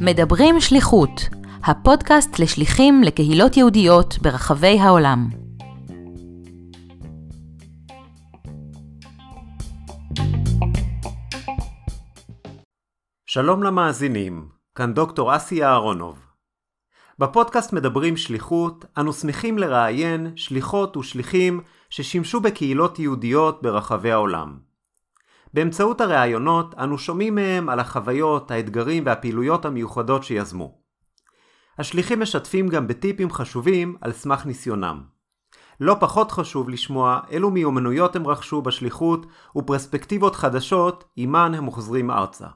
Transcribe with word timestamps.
מדברים 0.00 0.60
שליחות, 0.60 1.10
הפודקאסט 1.64 2.38
לשליחים 2.38 3.02
לקהילות 3.02 3.56
יהודיות 3.56 4.18
ברחבי 4.22 4.78
העולם. 4.80 5.28
שלום 13.26 13.62
למאזינים, 13.62 14.48
כאן 14.74 14.94
דוקטור 14.94 15.36
אסי 15.36 15.64
אהרונוב. 15.64 16.18
בפודקאסט 17.18 17.72
מדברים 17.72 18.16
שליחות, 18.16 18.84
אנו 18.98 19.12
שמחים 19.12 19.58
לראיין 19.58 20.32
שליחות 20.36 20.96
ושליחים 20.96 21.60
ששימשו 21.90 22.40
בקהילות 22.40 22.98
יהודיות 22.98 23.62
ברחבי 23.62 24.12
העולם. 24.12 24.69
באמצעות 25.54 26.00
הראיונות 26.00 26.74
אנו 26.78 26.98
שומעים 26.98 27.34
מהם 27.34 27.68
על 27.68 27.80
החוויות, 27.80 28.50
האתגרים 28.50 29.02
והפעילויות 29.06 29.64
המיוחדות 29.64 30.24
שיזמו. 30.24 30.78
השליחים 31.78 32.20
משתפים 32.20 32.68
גם 32.68 32.86
בטיפים 32.86 33.30
חשובים 33.30 33.96
על 34.00 34.12
סמך 34.12 34.46
ניסיונם. 34.46 35.00
לא 35.80 35.96
פחות 36.00 36.30
חשוב 36.30 36.68
לשמוע 36.68 37.20
אילו 37.30 37.50
מיומנויות 37.50 38.16
הם 38.16 38.26
רכשו 38.26 38.62
בשליחות 38.62 39.26
ופרספקטיבות 39.56 40.36
חדשות 40.36 41.04
עימן 41.16 41.54
הם 41.54 41.64
מוחזרים 41.64 42.10
ארצה. 42.10 42.46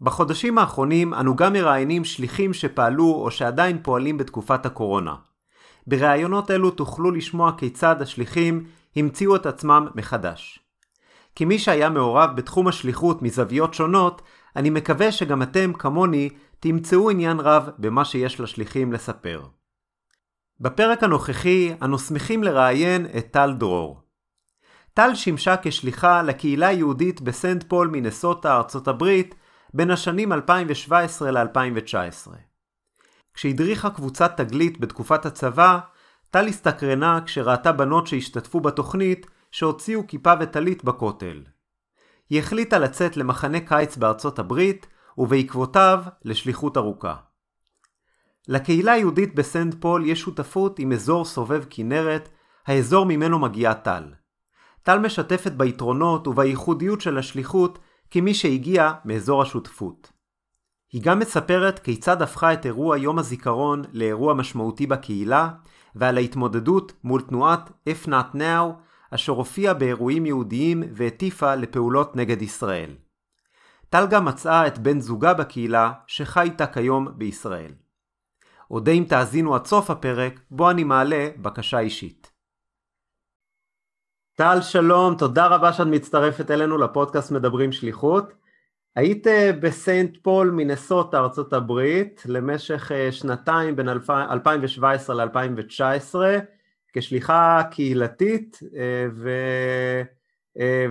בחודשים 0.00 0.58
האחרונים 0.58 1.14
אנו 1.14 1.36
גם 1.36 1.52
מראיינים 1.52 2.04
שליחים 2.04 2.52
שפעלו 2.52 3.14
או 3.14 3.30
שעדיין 3.30 3.82
פועלים 3.82 4.18
בתקופת 4.18 4.66
הקורונה. 4.66 5.14
בראיונות 5.86 6.50
אלו 6.50 6.70
תוכלו 6.70 7.10
לשמוע 7.10 7.52
כיצד 7.58 8.02
השליחים 8.02 8.64
המציאו 8.96 9.36
את 9.36 9.46
עצמם 9.46 9.86
מחדש. 9.94 10.69
כמי 11.40 11.58
שהיה 11.58 11.90
מעורב 11.90 12.30
בתחום 12.36 12.68
השליחות 12.68 13.22
מזוויות 13.22 13.74
שונות, 13.74 14.22
אני 14.56 14.70
מקווה 14.70 15.12
שגם 15.12 15.42
אתם, 15.42 15.72
כמוני, 15.72 16.28
תמצאו 16.60 17.10
עניין 17.10 17.40
רב 17.40 17.68
במה 17.78 18.04
שיש 18.04 18.40
לשליחים 18.40 18.92
לספר. 18.92 19.42
בפרק 20.60 21.02
הנוכחי 21.02 21.72
אנו 21.82 21.98
שמחים 21.98 22.44
לראיין 22.44 23.06
את 23.18 23.30
טל 23.30 23.52
דרור. 23.58 24.00
טל 24.94 25.14
שימשה 25.14 25.54
כשליחה 25.62 26.22
לקהילה 26.22 26.68
היהודית 26.68 27.20
בסנט 27.20 27.64
פול 27.68 27.88
מינסוטה, 27.88 28.56
ארצות 28.56 28.88
הברית, 28.88 29.34
בין 29.74 29.90
השנים 29.90 30.32
2017 30.32 31.30
ל-2019. 31.30 32.30
כשהדריכה 33.34 33.90
קבוצת 33.90 34.36
תגלית 34.36 34.80
בתקופת 34.80 35.26
הצבא, 35.26 35.78
טל 36.30 36.46
הסתקרנה 36.46 37.20
כשראתה 37.26 37.72
בנות 37.72 38.06
שהשתתפו 38.06 38.60
בתוכנית 38.60 39.26
שהוציאו 39.50 40.06
כיפה 40.06 40.32
וטלית 40.40 40.84
בכותל. 40.84 41.42
היא 42.30 42.38
החליטה 42.38 42.78
לצאת 42.78 43.16
למחנה 43.16 43.60
קיץ 43.60 43.96
בארצות 43.96 44.38
הברית, 44.38 44.86
ובעקבותיו 45.18 46.02
לשליחות 46.24 46.76
ארוכה. 46.76 47.16
לקהילה 48.48 48.92
היהודית 48.92 49.34
בסנט 49.34 49.74
פול 49.80 50.04
יש 50.06 50.20
שותפות 50.20 50.78
עם 50.78 50.92
אזור 50.92 51.24
סובב 51.24 51.64
כנרת, 51.70 52.28
האזור 52.66 53.06
ממנו 53.06 53.38
מגיעה 53.38 53.74
טל. 53.74 54.04
טל 54.82 54.98
משתפת 54.98 55.52
ביתרונות 55.52 56.26
ובייחודיות 56.26 57.00
של 57.00 57.18
השליחות 57.18 57.78
כמי 58.10 58.34
שהגיע 58.34 58.92
מאזור 59.04 59.42
השותפות. 59.42 60.12
היא 60.92 61.02
גם 61.04 61.18
מספרת 61.18 61.78
כיצד 61.78 62.22
הפכה 62.22 62.52
את 62.52 62.66
אירוע 62.66 62.98
יום 62.98 63.18
הזיכרון 63.18 63.82
לאירוע 63.92 64.34
משמעותי 64.34 64.86
בקהילה, 64.86 65.50
ועל 65.94 66.16
ההתמודדות 66.16 66.92
מול 67.04 67.20
תנועת 67.20 67.70
If 67.88 68.08
Not 68.08 68.36
Now, 68.36 68.64
אשר 69.14 69.32
הופיעה 69.32 69.74
באירועים 69.74 70.26
יהודיים 70.26 70.82
והטיפה 70.92 71.54
לפעולות 71.54 72.16
נגד 72.16 72.42
ישראל. 72.42 72.90
טל 73.88 74.06
גם 74.10 74.24
מצאה 74.24 74.66
את 74.66 74.78
בן 74.78 75.00
זוגה 75.00 75.34
בקהילה, 75.34 75.92
שחי 76.06 76.42
איתה 76.42 76.66
כיום 76.66 77.08
בישראל. 77.16 77.72
אודה 78.70 78.92
אם 78.92 79.04
תאזינו 79.08 79.54
עד 79.54 79.66
סוף 79.66 79.90
הפרק, 79.90 80.40
בו 80.50 80.70
אני 80.70 80.84
מעלה 80.84 81.28
בקשה 81.36 81.78
אישית. 81.78 82.30
טל 84.34 84.60
שלום, 84.60 85.14
תודה 85.14 85.46
רבה 85.46 85.72
שאת 85.72 85.86
מצטרפת 85.86 86.50
אלינו 86.50 86.78
לפודקאסט 86.78 87.32
מדברים 87.32 87.72
שליחות. 87.72 88.32
היית 88.96 89.26
אה, 89.26 89.50
בסיינט 89.60 90.16
פול, 90.22 90.50
מינסוטה, 90.50 91.18
ארצות 91.18 91.52
הברית, 91.52 92.22
למשך 92.26 92.92
אה, 92.92 93.12
שנתיים 93.12 93.76
בין 93.76 93.88
2017 93.88 95.24
ל-2019, 95.24 96.14
כשליחה 96.92 97.62
קהילתית, 97.70 98.60
אה, 98.76 99.06
ו... 99.14 99.30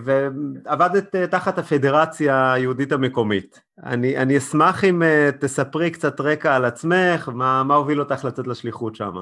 ועבדת 0.04 1.16
תחת 1.16 1.58
הפדרציה 1.58 2.54
היהודית 2.54 2.92
המקומית. 2.92 3.60
אני, 3.84 4.18
אני 4.18 4.38
אשמח 4.38 4.84
אם 4.84 5.02
תספרי 5.40 5.92
קצת 5.92 6.22
רקע 6.22 6.56
על 6.56 6.66
עצמך, 6.66 7.30
מה, 7.34 7.64
מה 7.64 7.76
הוביל 7.76 8.00
אותך 8.00 8.26
לצאת 8.26 8.48
לשליחות 8.48 8.96
שם. 8.96 9.14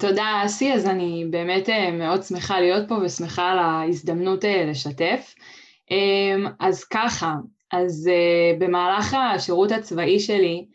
תודה 0.00 0.42
אסי, 0.44 0.72
אז 0.72 0.86
אני 0.86 1.26
באמת 1.30 1.68
מאוד 1.92 2.22
שמחה 2.22 2.60
להיות 2.60 2.88
פה 2.88 2.94
ושמחה 2.94 3.50
על 3.50 3.58
ההזדמנות 3.58 4.44
לשתף. 4.44 5.34
אז 6.60 6.84
ככה, 6.84 7.34
אז 7.72 8.10
במהלך 8.58 9.14
השירות 9.14 9.72
הצבאי 9.72 10.20
שלי 10.20 10.66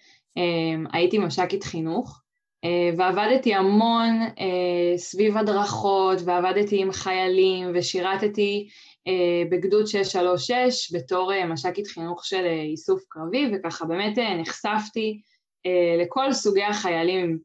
הייתי 0.94 1.18
מש"קית 1.18 1.64
חינוך 1.64 2.23
ועבדתי 2.98 3.54
המון 3.54 4.22
uh, 4.22 4.98
סביב 4.98 5.38
הדרכות 5.38 6.20
ועבדתי 6.26 6.82
עם 6.82 6.92
חיילים 6.92 7.72
ושירתתי 7.74 8.68
uh, 9.08 9.52
בגדוד 9.52 9.88
636 9.88 10.94
בתור 10.94 11.32
מש"קית 11.48 11.88
חינוך 11.88 12.26
של 12.26 12.46
איסוף 12.46 13.04
קרבי 13.10 13.52
וככה 13.54 13.86
באמת 13.86 14.18
נחשפתי 14.18 15.22
לכל 16.02 16.34
סוגי 16.34 16.64
החיילים 16.64 17.38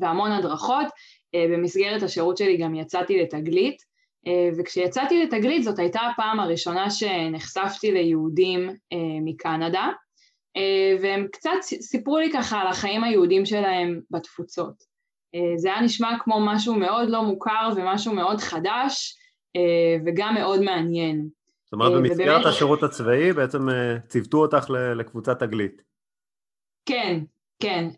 והמון 0.00 0.32
הדרכות. 0.32 0.86
במסגרת 1.36 2.02
השירות 2.02 2.36
שלי 2.36 2.56
גם 2.56 2.74
יצאתי 2.74 3.22
לתגלית 3.22 3.82
אה, 4.26 4.48
וכשיצאתי 4.58 5.24
לתגלית 5.24 5.62
זאת 5.62 5.78
הייתה 5.78 6.00
הפעם 6.00 6.40
הראשונה 6.40 6.90
שנחשפתי 6.90 7.92
ליהודים 7.92 8.68
אה, 8.68 8.96
מקנדה, 9.24 9.80
אה, 9.82 9.92
והם 11.00 11.26
קצת 11.32 11.50
סיפרו 11.62 12.18
לי 12.18 12.32
ככה 12.32 12.60
על 12.60 12.66
החיים 12.66 13.04
היהודים 13.04 13.46
שלהם 13.46 14.00
בתפוצות. 14.10 14.92
זה 15.56 15.72
היה 15.72 15.80
נשמע 15.80 16.18
כמו 16.20 16.46
משהו 16.46 16.74
מאוד 16.74 17.10
לא 17.10 17.22
מוכר 17.22 17.70
ומשהו 17.76 18.14
מאוד 18.14 18.40
חדש 18.40 19.16
וגם 20.06 20.34
מאוד 20.34 20.60
מעניין. 20.60 21.28
זאת 21.64 21.72
אומרת, 21.72 21.92
במסגרת. 21.92 22.46
השירות 22.46 22.82
הצבאי 22.82 23.32
בעצם 23.32 23.58
ציוותו 24.08 24.38
אותך 24.38 24.70
לקבוצת 24.70 25.38
תגלית. 25.38 25.82
כן, 26.86 27.20
כן, 27.62 27.88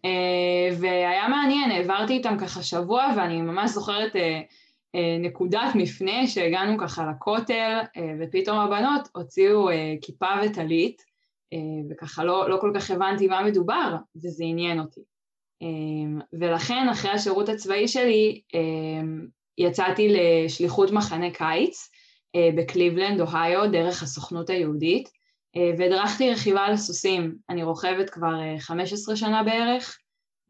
והיה 0.80 1.28
מעניין, 1.28 1.70
העברתי 1.70 2.12
איתם 2.12 2.36
ככה 2.40 2.62
שבוע 2.62 3.06
ואני 3.16 3.42
ממש 3.42 3.70
זוכרת 3.70 4.16
אה, 4.94 5.16
נקודת 5.20 5.74
מפנה 5.74 6.26
שהגענו 6.26 6.78
ככה 6.78 7.10
לכותל 7.10 7.80
אה, 7.96 8.12
ופתאום 8.20 8.58
הבנות 8.58 9.08
הוציאו 9.14 9.70
אה, 9.70 9.94
כיפה 10.02 10.26
וטלית 10.44 11.02
וככה 11.90 12.24
לא, 12.24 12.50
לא 12.50 12.56
כל 12.60 12.72
כך 12.74 12.90
הבנתי 12.90 13.26
מה 13.26 13.42
מדובר 13.42 13.96
וזה 14.16 14.44
עניין 14.44 14.80
אותי. 14.80 15.00
ולכן 16.32 16.88
אחרי 16.92 17.10
השירות 17.10 17.48
הצבאי 17.48 17.88
שלי 17.88 18.40
יצאתי 19.58 20.08
לשליחות 20.08 20.90
מחנה 20.90 21.30
קיץ 21.30 21.90
בקליבלנד, 22.36 23.20
אוהיו, 23.20 23.70
דרך 23.70 24.02
הסוכנות 24.02 24.50
היהודית 24.50 25.08
והדרכתי 25.78 26.30
רכיבה 26.30 26.60
על 26.60 26.76
סוסים. 26.76 27.34
אני 27.50 27.62
רוכבת 27.62 28.10
כבר 28.10 28.32
15 28.58 29.16
שנה 29.16 29.42
בערך 29.42 29.98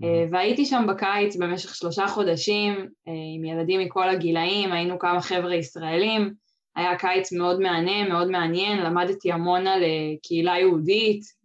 אה, 0.03 0.27
והייתי 0.31 0.65
שם 0.65 0.85
בקיץ 0.89 1.37
במשך 1.37 1.75
שלושה 1.75 2.09
חודשים 2.09 2.75
אה, 3.09 3.13
עם 3.37 3.45
ילדים 3.45 3.81
מכל 3.81 4.09
הגילאים, 4.09 4.73
היינו 4.73 4.99
כמה 4.99 5.21
חבר'ה 5.21 5.55
ישראלים, 5.55 6.35
היה 6.77 6.99
קיץ 6.99 7.33
מאוד 7.33 7.61
מהנה, 7.61 8.09
מאוד 8.09 8.29
מעניין, 8.31 8.83
למדתי 8.83 9.33
המון 9.33 9.67
על 9.67 9.83
אה, 9.83 10.15
קהילה 10.23 10.59
יהודית, 10.59 11.45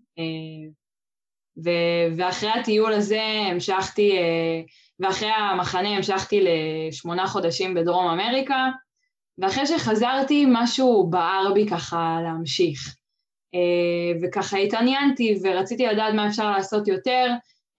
ואחרי 2.18 2.50
הטיול 2.50 2.94
הזה 2.94 3.22
המשכתי, 3.52 4.12
ואחרי 5.00 5.30
המחנה 5.30 5.90
המשכתי 5.90 6.46
לשמונה 6.46 7.28
חודשים 7.28 7.74
בדרום 7.74 8.08
אמריקה, 8.08 8.68
ואחרי 9.38 9.66
שחזרתי 9.68 10.46
משהו 10.48 11.08
בער 11.10 11.54
בי 11.54 11.68
ככה 11.70 12.20
להמשיך. 12.24 12.96
וככה 14.22 14.58
התעניינתי 14.58 15.40
ורציתי 15.44 15.86
לדעת 15.86 16.14
מה 16.14 16.28
אפשר 16.28 16.52
לעשות 16.52 16.88
יותר, 16.88 17.28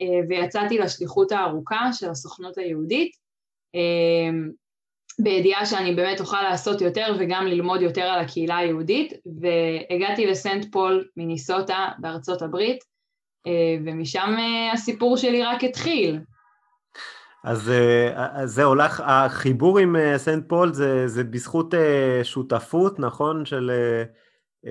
אה, 0.02 0.20
ויצאתי 0.28 0.78
לשליחות 0.78 1.32
הארוכה 1.32 1.92
של 1.92 2.10
הסוכנות 2.10 2.58
היהודית, 2.58 3.12
אה, 3.74 4.38
בידיעה 5.18 5.66
שאני 5.66 5.94
באמת 5.94 6.20
אוכל 6.20 6.42
לעשות 6.42 6.80
יותר 6.80 7.14
וגם 7.18 7.46
ללמוד 7.46 7.82
יותר 7.82 8.02
על 8.02 8.20
הקהילה 8.20 8.56
היהודית, 8.56 9.12
והגעתי 9.40 10.26
לסנט 10.26 10.66
פול 10.72 11.08
מיניסוטה 11.16 11.88
בארצות 11.98 12.42
הברית, 12.42 12.84
אה, 13.46 13.76
ומשם 13.84 14.36
הסיפור 14.72 15.16
שלי 15.16 15.42
רק 15.42 15.64
התחיל. 15.64 16.18
אז, 17.44 17.72
אז 18.14 18.50
זהו, 18.50 18.74
לך, 18.74 19.02
החיבור 19.06 19.78
עם 19.78 19.96
סנט 20.16 20.48
פול 20.48 20.72
זה, 20.72 21.08
זה 21.08 21.24
בזכות 21.24 21.74
שותפות, 22.22 22.98
נכון? 22.98 23.44
של 23.44 23.70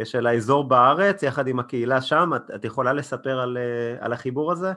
של 0.03 0.27
האזור 0.27 0.63
בארץ, 0.63 1.24
יחד 1.24 1.47
עם 1.47 1.59
הקהילה 1.59 2.01
שם. 2.01 2.30
את, 2.36 2.51
את 2.56 2.65
יכולה 2.65 2.94
לספר 2.94 3.39
על, 3.39 3.57
על 4.00 4.13
החיבור 4.13 4.51
הזה? 4.51 4.74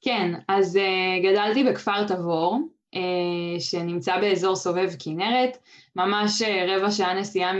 כן, 0.00 0.34
אז 0.48 0.78
גדלתי 1.22 1.64
בכפר 1.64 2.06
תבור, 2.06 2.58
שנמצא 3.58 4.20
באזור 4.20 4.56
סובב 4.56 4.90
כנרת, 5.04 5.58
ממש 5.96 6.42
רבע 6.68 6.90
שעה 6.90 7.14
נסיעה 7.14 7.52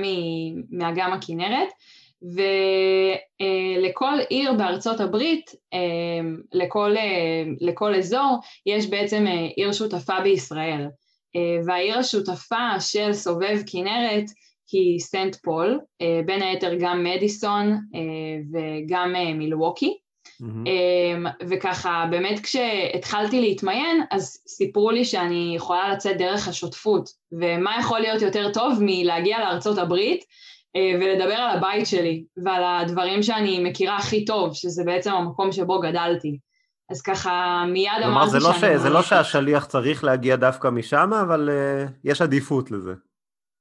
מאגם 0.70 1.12
הכנרת, 1.12 1.68
ולכל 2.22 4.18
עיר 4.28 4.52
בארצות 4.52 5.00
הברית, 5.00 5.50
לכל, 6.52 6.94
לכל 7.60 7.94
אזור, 7.94 8.38
יש 8.66 8.86
בעצם 8.86 9.26
עיר 9.56 9.72
שותפה 9.72 10.20
בישראל. 10.20 10.86
והעיר 11.66 11.98
השותפה 11.98 12.80
של 12.80 13.12
סובב 13.12 13.58
כנרת 13.66 14.24
היא 14.72 14.98
סנט 14.98 15.36
פול, 15.36 15.80
בין 16.26 16.42
היתר 16.42 16.74
גם 16.80 17.04
מדיסון 17.04 17.78
וגם 18.52 19.12
מילווקי. 19.34 19.98
Mm-hmm. 20.42 21.28
וככה, 21.48 22.06
באמת 22.10 22.40
כשהתחלתי 22.40 23.40
להתמיין, 23.40 24.02
אז 24.10 24.42
סיפרו 24.48 24.90
לי 24.90 25.04
שאני 25.04 25.52
יכולה 25.56 25.92
לצאת 25.92 26.16
דרך 26.16 26.48
השותפות, 26.48 27.08
ומה 27.32 27.76
יכול 27.80 28.00
להיות 28.00 28.22
יותר 28.22 28.52
טוב 28.52 28.78
מלהגיע 28.80 29.38
לארצות 29.38 29.78
הברית 29.78 30.24
אה, 30.76 30.92
ולדבר 31.00 31.34
על 31.34 31.56
הבית 31.56 31.86
שלי 31.86 32.24
ועל 32.44 32.62
הדברים 32.64 33.22
שאני 33.22 33.70
מכירה 33.70 33.96
הכי 33.96 34.24
טוב, 34.24 34.54
שזה 34.54 34.82
בעצם 34.84 35.12
המקום 35.12 35.52
שבו 35.52 35.80
גדלתי. 35.80 36.38
אז 36.90 37.02
ככה 37.02 37.64
מיד 37.72 37.92
אמרתי 38.04 38.34
לא 38.34 38.52
שאני... 38.52 38.78
ש... 38.78 38.82
זה 38.82 38.90
לא 38.90 39.02
שהשליח 39.02 39.64
צריך 39.64 40.04
להגיע 40.04 40.36
דווקא 40.36 40.68
משם, 40.68 41.10
אבל 41.22 41.48
uh, 41.48 41.90
יש 42.04 42.22
עדיפות 42.22 42.70
לזה. 42.70 42.92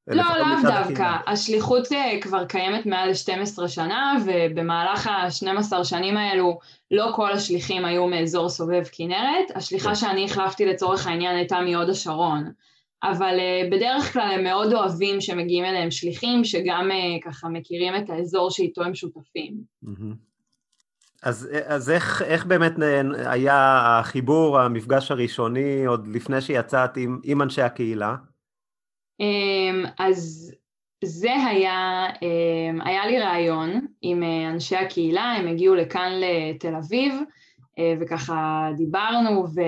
לא, 0.08 0.24
לאו 0.24 0.72
דווקא. 0.72 1.16
השליחות 1.28 1.92
אה, 1.92 2.18
כבר 2.22 2.46
קיימת 2.46 2.86
מעל 2.86 3.14
12 3.14 3.68
שנה, 3.68 4.18
ובמהלך 4.26 5.08
ה-12 5.08 5.84
שנים 5.84 6.18
האלו 6.18 6.60
לא 6.92 7.12
כל 7.16 7.32
השליחים 7.32 7.86
היו 7.86 8.08
מאזור 8.08 8.50
סובב 8.50 8.84
כנרת. 8.92 9.52
השליחה 9.56 9.90
כן. 9.90 9.96
שאני 9.96 10.26
החלפתי 10.26 10.66
לצורך 10.66 11.08
העניין 11.08 11.36
הייתה 11.36 11.58
מהוד 11.62 11.90
השרון. 11.90 12.52
אבל 13.04 13.38
uh, 13.38 13.72
בדרך 13.72 14.14
כלל 14.14 14.32
הם 14.32 14.44
מאוד 14.44 14.74
אוהבים 14.74 15.22
שמגיעים 15.22 15.66
אליהם 15.66 15.92
שליחים, 15.92 16.44
שגם 16.44 16.90
uh, 16.92 17.30
ככה 17.30 17.50
מכירים 17.50 17.96
את 17.96 18.10
האזור 18.10 18.52
שאיתו 18.52 18.84
הם 18.84 18.96
שותפים. 18.96 19.54
אז, 21.24 21.50
אז 21.66 21.90
איך, 21.90 22.22
איך 22.22 22.46
באמת 22.46 22.74
היה 23.26 23.82
החיבור, 24.00 24.60
המפגש 24.60 25.12
הראשוני, 25.12 25.86
עוד 25.86 26.08
לפני 26.08 26.42
שיצאת 26.42 26.98
עם, 26.98 27.20
עם 27.24 27.42
אנשי 27.42 27.62
הקהילה? 27.62 28.16
Um, 29.22 29.90
אז 30.00 30.52
זה 31.04 31.34
היה, 31.46 32.08
um, 32.16 32.86
היה 32.86 33.08
לי 33.08 33.20
רעיון 33.20 33.88
עם 34.02 34.24
uh, 34.24 34.54
אנשי 34.54 34.76
הקהילה, 34.76 35.24
הם 35.24 35.48
הגיעו 35.48 35.76
לכאן 35.76 36.12
לתל 36.20 36.76
אביב, 36.76 37.14
אה, 37.80 37.94
וככה 38.00 38.70
דיברנו 38.78 39.46
ו, 39.56 39.62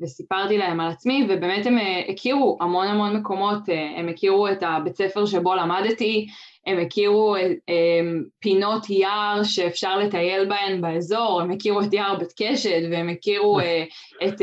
וסיפרתי 0.00 0.58
להם 0.58 0.80
על 0.80 0.90
עצמי, 0.90 1.26
ובאמת 1.28 1.66
הם 1.66 1.78
אה, 1.78 2.02
הכירו 2.08 2.58
המון 2.60 2.86
המון 2.86 3.16
מקומות, 3.16 3.68
אה, 3.68 3.98
הם 3.98 4.08
הכירו 4.08 4.48
את 4.48 4.62
הבית 4.62 4.96
ספר 4.96 5.26
שבו 5.26 5.54
למדתי, 5.54 6.26
הם 6.66 6.78
הכירו 6.78 7.36
פינות 8.40 8.90
יער 8.90 9.42
שאפשר 9.42 9.98
לטייל 9.98 10.48
בהן 10.48 10.80
באזור, 10.80 11.40
הם 11.40 11.50
הכירו 11.50 11.80
את 11.80 11.92
יער 11.92 12.16
בית 12.16 12.32
קשת 12.36 12.82
והם 12.90 13.08
הכירו 13.08 13.60
את, 14.24 14.42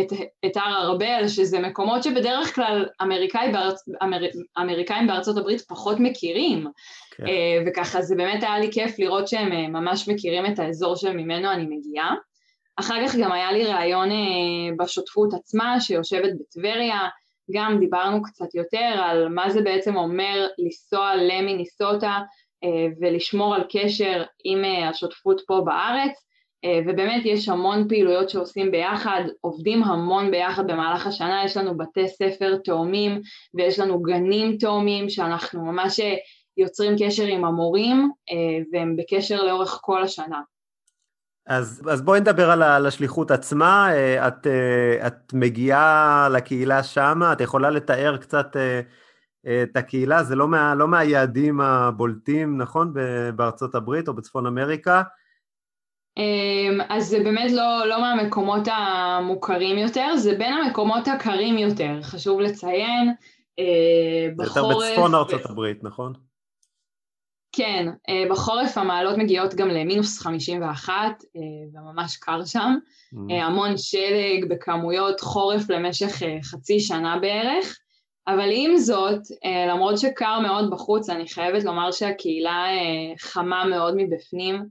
את, 0.00 0.12
את 0.46 0.56
הר 0.56 0.82
ארבל, 0.82 1.28
שזה 1.28 1.58
מקומות 1.58 2.02
שבדרך 2.02 2.54
כלל 2.54 2.86
אמריקאי 3.02 3.52
בארצ, 3.52 3.88
אמר, 4.02 4.18
אמריקאים 4.58 5.06
בארצות 5.06 5.36
הברית 5.36 5.60
פחות 5.60 5.96
מכירים. 6.00 6.66
כן. 7.16 7.24
וככה 7.66 8.02
זה 8.02 8.16
באמת 8.16 8.42
היה 8.42 8.58
לי 8.58 8.72
כיף 8.72 8.98
לראות 8.98 9.28
שהם 9.28 9.72
ממש 9.72 10.08
מכירים 10.08 10.46
את 10.46 10.58
האזור 10.58 10.96
שממנו 10.96 11.52
אני 11.52 11.66
מגיעה. 11.68 12.14
אחר 12.76 13.06
כך 13.06 13.16
גם 13.16 13.32
היה 13.32 13.52
לי 13.52 13.64
ראיון 13.64 14.10
אה, 14.10 14.16
בשותפות 14.78 15.34
עצמה 15.34 15.80
שיושבת 15.80 16.30
בטבריה, 16.40 16.98
גם 17.52 17.78
דיברנו 17.80 18.22
קצת 18.22 18.54
יותר 18.54 18.94
על 19.02 19.28
מה 19.28 19.50
זה 19.50 19.62
בעצם 19.62 19.96
אומר 19.96 20.46
לנסוע 20.58 21.16
למיניסוטה 21.16 22.18
אה, 22.64 22.86
ולשמור 23.00 23.54
על 23.54 23.62
קשר 23.70 24.22
עם 24.44 24.64
אה, 24.64 24.88
השותפות 24.88 25.40
פה 25.46 25.62
בארץ, 25.64 26.24
ובאמת 26.86 27.22
יש 27.24 27.48
המון 27.48 27.88
פעילויות 27.88 28.30
שעושים 28.30 28.70
ביחד, 28.70 29.22
עובדים 29.40 29.82
המון 29.82 30.30
ביחד 30.30 30.66
במהלך 30.66 31.06
השנה, 31.06 31.42
יש 31.44 31.56
לנו 31.56 31.76
בתי 31.76 32.08
ספר 32.08 32.56
תאומים 32.56 33.20
ויש 33.54 33.78
לנו 33.78 34.02
גנים 34.02 34.56
תאומים 34.56 35.08
שאנחנו 35.08 35.64
ממש 35.64 36.00
יוצרים 36.56 36.94
קשר 36.98 37.24
עם 37.24 37.44
המורים 37.44 38.10
והם 38.72 38.96
בקשר 38.96 39.42
לאורך 39.42 39.78
כל 39.82 40.02
השנה. 40.02 40.40
אז, 41.48 41.82
אז 41.90 42.02
בואי 42.02 42.20
נדבר 42.20 42.50
על, 42.50 42.62
על 42.62 42.86
השליחות 42.86 43.30
עצמה, 43.30 43.92
אה, 43.92 44.28
את, 44.28 44.46
אה, 44.46 45.06
את 45.06 45.32
מגיעה 45.34 46.28
לקהילה 46.32 46.82
שמה, 46.82 47.32
את 47.32 47.40
יכולה 47.40 47.70
לתאר 47.70 48.16
קצת 48.16 48.56
אה, 48.56 48.80
את 49.62 49.76
הקהילה, 49.76 50.22
זה 50.22 50.36
לא, 50.36 50.48
מה, 50.48 50.74
לא 50.74 50.88
מהיעדים 50.88 51.60
הבולטים, 51.60 52.58
נכון? 52.58 52.94
בארצות 53.36 53.74
הברית 53.74 54.08
או 54.08 54.14
בצפון 54.14 54.46
אמריקה? 54.46 55.02
אמ, 56.16 56.80
אז 56.88 57.08
זה 57.08 57.18
באמת 57.24 57.50
לא, 57.52 57.86
לא 57.86 58.00
מהמקומות 58.00 58.68
המוכרים 58.72 59.78
יותר, 59.78 60.16
זה 60.16 60.34
בין 60.38 60.52
המקומות 60.52 61.08
הקרים 61.08 61.58
יותר, 61.58 62.02
חשוב 62.02 62.40
לציין. 62.40 63.12
בחורף... 64.36 64.56
יותר 64.56 64.90
בצפון 64.90 65.14
ארצות 65.14 65.46
הברית, 65.50 65.84
נכון? 65.84 66.12
כן, 67.58 67.88
אה, 68.08 68.24
בחורף 68.30 68.78
המעלות 68.78 69.18
מגיעות 69.18 69.54
גם 69.54 69.68
למינוס 69.68 70.18
51, 70.18 70.94
אה, 71.36 71.40
וממש 71.72 72.16
קר 72.16 72.44
שם. 72.44 72.74
Mm. 73.14 73.16
אה, 73.30 73.44
המון 73.44 73.76
שלג 73.76 74.44
בכמויות 74.48 75.20
חורף 75.20 75.70
למשך 75.70 76.22
חצי 76.44 76.80
שנה 76.80 77.18
בערך. 77.18 77.78
אבל 78.28 78.48
עם 78.52 78.76
זאת, 78.76 79.20
למרות 79.68 79.98
שקר 79.98 80.40
מאוד 80.40 80.70
בחוץ, 80.70 81.10
אני 81.10 81.28
חייבת 81.28 81.64
לומר 81.64 81.92
שהקהילה 81.92 82.66
חמה 83.18 83.64
מאוד 83.64 83.94
מבפנים. 83.96 84.64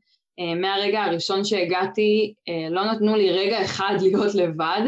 מהרגע 0.61 1.03
הראשון 1.03 1.43
שהגעתי, 1.43 2.33
לא 2.71 2.91
נתנו 2.91 3.15
לי 3.15 3.31
רגע 3.31 3.61
אחד 3.61 3.95
להיות 4.01 4.35
לבד, 4.35 4.81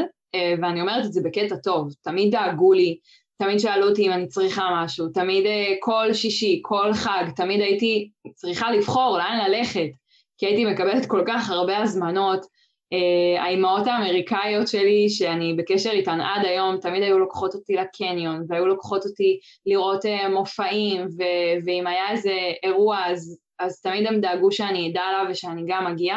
ואני 0.62 0.82
אומרת 0.82 1.06
את 1.06 1.14
זה 1.14 1.22
בקטע 1.26 1.56
טוב. 1.64 1.94
תמיד 2.02 2.32
דאגו 2.32 2.74
לי, 2.74 2.98
תמיד 3.42 3.60
שאלו 3.60 3.90
אותי 3.90 4.08
אם 4.08 4.12
אני 4.12 4.28
צריכה 4.28 4.70
משהו, 4.74 5.08
תמיד 5.10 5.46
אה, 5.46 5.74
כל 5.80 6.14
שישי, 6.14 6.60
כל 6.62 6.94
חג, 6.94 7.24
תמיד 7.36 7.62
הייתי 7.62 8.10
צריכה 8.34 8.72
לבחור 8.72 9.18
לאן 9.18 9.40
ללכת, 9.48 9.90
כי 10.38 10.46
הייתי 10.46 10.66
מקבלת 10.66 11.06
כל 11.06 11.24
כך 11.28 11.50
הרבה 11.50 11.78
הזמנות. 11.78 12.46
Uh, 12.94 13.40
האימהות 13.40 13.88
האמריקאיות 13.88 14.68
שלי, 14.68 15.10
שאני 15.10 15.54
בקשר 15.54 15.90
איתן 15.90 16.22
עד 16.22 16.46
היום, 16.46 16.78
תמיד 16.78 17.04
היו 17.04 17.20
לוקחות 17.20 17.56
אותי 17.56 17.74
לקניון, 17.74 18.46
והיו 18.48 18.66
לוקחות 18.66 19.06
אותי 19.06 19.40
לראות 19.66 20.06
uh, 20.06 20.30
מופעים, 20.30 21.02
ו- 21.02 21.66
ואם 21.66 21.88
היה 21.88 22.12
איזה 22.12 22.34
אירוע, 22.64 23.06
אז, 23.06 23.40
אז 23.60 23.82
תמיד 23.82 24.08
הם 24.08 24.22
דאגו 24.22 24.52
שאני 24.52 24.92
אדע 24.92 25.02
עליו 25.02 25.26
ושאני 25.32 25.62
גם 25.68 25.88
אגיע. 25.88 26.16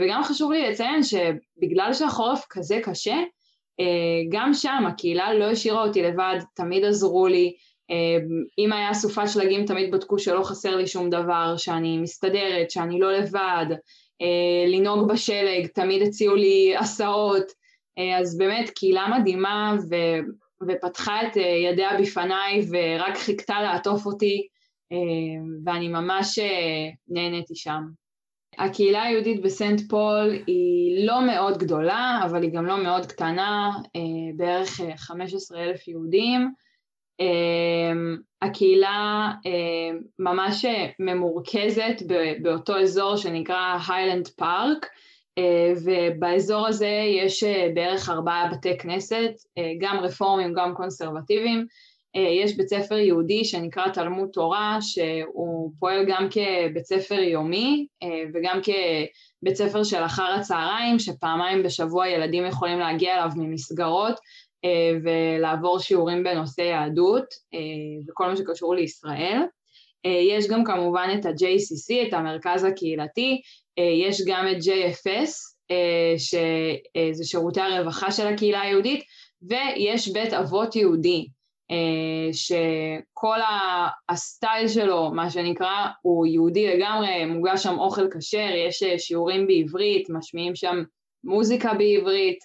וגם 0.00 0.22
חשוב 0.22 0.52
לי 0.52 0.70
לציין 0.70 1.02
שבגלל 1.02 1.92
שהחורף 1.92 2.44
כזה 2.50 2.80
קשה, 2.84 3.12
אה, 3.12 3.22
גם 4.28 4.54
שם 4.54 4.84
הקהילה 4.86 5.34
לא 5.34 5.44
השאירה 5.44 5.84
אותי 5.84 6.02
לבד, 6.02 6.38
תמיד 6.54 6.84
עזרו 6.84 7.26
לי, 7.26 7.54
אה, 7.90 8.18
אם 8.58 8.72
היה 8.72 8.94
סופת 8.94 9.28
שלגים 9.28 9.66
תמיד 9.66 9.90
בדקו 9.90 10.18
שלא 10.18 10.42
חסר 10.42 10.76
לי 10.76 10.86
שום 10.86 11.10
דבר, 11.10 11.54
שאני 11.56 11.98
מסתדרת, 11.98 12.70
שאני 12.70 12.98
לא 12.98 13.12
לבד, 13.12 13.66
אה, 14.22 14.66
לנהוג 14.66 15.08
בשלג, 15.08 15.66
תמיד 15.66 16.02
הציעו 16.02 16.34
לי 16.34 16.76
הסעות, 16.76 17.64
אז 18.20 18.38
באמת 18.38 18.70
קהילה 18.70 19.06
מדהימה 19.18 19.76
ו, 19.90 19.94
ופתחה 20.68 21.22
את 21.22 21.36
ידיה 21.36 21.90
בפניי 22.00 22.66
ורק 22.70 23.16
חיכתה 23.16 23.62
לעטוף 23.62 24.06
אותי. 24.06 24.46
ואני 25.64 25.88
ממש 25.88 26.38
נהניתי 27.08 27.54
שם. 27.54 27.80
הקהילה 28.58 29.02
היהודית 29.02 29.42
בסנט 29.42 29.80
פול 29.88 30.38
היא 30.46 31.06
לא 31.06 31.26
מאוד 31.26 31.58
גדולה, 31.58 32.20
אבל 32.24 32.42
היא 32.42 32.50
גם 32.50 32.66
לא 32.66 32.82
מאוד 32.82 33.06
קטנה, 33.06 33.70
אה, 33.96 34.00
בערך 34.36 34.80
15 34.96 35.58
אה, 35.58 35.64
אלף 35.64 35.88
יהודים. 35.88 36.52
אה, 37.20 37.92
הקהילה 38.42 39.30
ממש 40.18 40.64
ממורכזת 40.98 42.02
באותו 42.42 42.80
אזור 42.80 43.16
שנקרא 43.16 43.78
היילנד 43.88 44.28
פארק, 44.28 44.86
ובאזור 45.84 46.66
הזה 46.66 47.02
יש 47.24 47.44
בערך 47.74 48.08
ארבעה 48.08 48.48
בתי 48.52 48.78
כנסת, 48.78 49.30
גם 49.80 49.98
רפורמים, 49.98 50.52
גם 50.54 50.74
קונסרבטיביים, 50.74 51.58
אה, 51.58 51.64
יש 52.14 52.56
בית 52.56 52.68
ספר 52.68 52.94
יהודי 52.94 53.44
שנקרא 53.44 53.88
תלמוד 53.88 54.28
תורה, 54.32 54.78
שהוא 54.80 55.72
פועל 55.78 56.04
גם 56.08 56.28
כבית 56.30 56.84
ספר 56.84 57.20
יומי 57.20 57.86
אה, 58.02 58.22
וגם 58.34 58.60
כבית 58.62 59.56
ספר 59.56 59.84
של 59.84 60.04
אחר 60.04 60.34
הצהריים, 60.38 60.98
שפעמיים 60.98 61.62
בשבוע 61.62 62.08
ילדים 62.08 62.46
יכולים 62.46 62.78
להגיע 62.78 63.14
אליו 63.14 63.28
ממסגרות 63.36 64.14
אה, 64.64 64.90
ולעבור 65.04 65.78
שיעורים 65.78 66.24
בנושא 66.24 66.60
יהדות 66.60 67.24
וכל 68.08 68.26
מה 68.28 68.36
שקשור 68.36 68.74
לישראל. 68.74 69.38
יש 70.04 70.48
גם 70.48 70.64
כמובן 70.64 71.08
את 71.18 71.26
ה-JCC, 71.26 72.08
את 72.08 72.14
המרכז 72.14 72.64
הקהילתי, 72.64 73.40
יש 73.76 74.22
גם 74.26 74.46
את 74.52 74.56
JFS, 74.56 75.30
שזה 76.18 77.24
שירותי 77.24 77.60
הרווחה 77.60 78.12
של 78.12 78.26
הקהילה 78.26 78.60
היהודית, 78.60 79.04
ויש 79.42 80.08
בית 80.08 80.32
אבות 80.32 80.76
יהודי, 80.76 81.26
שכל 82.32 83.38
הסטייל 84.08 84.68
שלו, 84.68 85.10
מה 85.14 85.30
שנקרא, 85.30 85.86
הוא 86.02 86.26
יהודי 86.26 86.76
לגמרי, 86.76 87.24
מוגש 87.24 87.62
שם 87.62 87.78
אוכל 87.78 88.08
כשר, 88.10 88.50
יש 88.66 88.82
שיעורים 88.98 89.46
בעברית, 89.46 90.10
משמיעים 90.10 90.54
שם 90.54 90.82
מוזיקה 91.24 91.74
בעברית, 91.74 92.38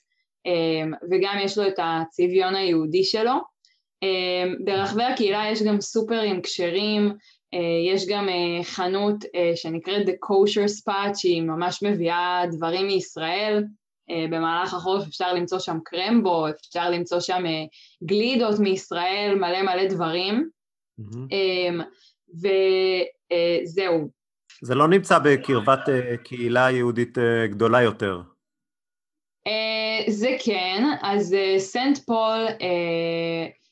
וגם 1.12 1.38
יש 1.42 1.58
לו 1.58 1.68
את 1.68 1.76
הצביון 1.78 2.56
היהודי 2.56 3.04
שלו. 3.04 3.34
ברחבי 4.66 5.04
הקהילה 5.04 5.44
יש 5.52 5.64
גם 5.64 5.82
סופרים 5.82 6.42
כשרים, 6.42 7.14
יש 7.94 8.08
גם 8.08 8.28
חנות 8.64 9.16
שנקראת 9.56 10.08
The 10.08 10.12
Kosher 10.12 10.82
Spot 10.82 11.16
שהיא 11.16 11.42
ממש 11.42 11.84
מביאה 11.84 12.44
דברים 12.52 12.88
מישראל, 12.88 13.64
במהלך 14.10 14.74
החורף 14.74 15.08
אפשר 15.08 15.34
למצוא 15.34 15.60
שם 15.60 15.78
קרמבו, 15.86 16.48
אפשר 16.50 16.90
למצוא 16.90 17.20
שם 17.20 17.44
גלידות 18.04 18.60
מישראל, 18.60 19.36
מלא 19.36 19.62
מלא 19.62 19.86
דברים, 19.86 20.50
mm-hmm. 21.02 21.34
וזהו. 22.34 24.10
זה 24.62 24.76
לא 24.76 24.88
נמצא 24.88 25.20
בקרבת 25.20 25.90
קהילה 26.24 26.72
יהודית 26.72 27.18
גדולה 27.50 27.82
יותר. 27.82 28.22
זה 30.08 30.36
כן, 30.46 30.84
אז 31.02 31.36
סנט 31.58 31.98
פול, 31.98 32.46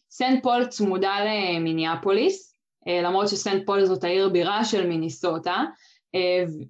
סנט 0.10 0.44
פול 0.44 0.66
צמודה 0.66 1.16
למיניאפוליס, 1.26 2.54
למרות 2.88 3.28
שסנט 3.28 3.66
פול 3.66 3.86
זאת 3.86 4.04
העיר 4.04 4.30
בירה 4.30 4.66
של 4.66 4.88
מיניסוטה, 4.88 5.64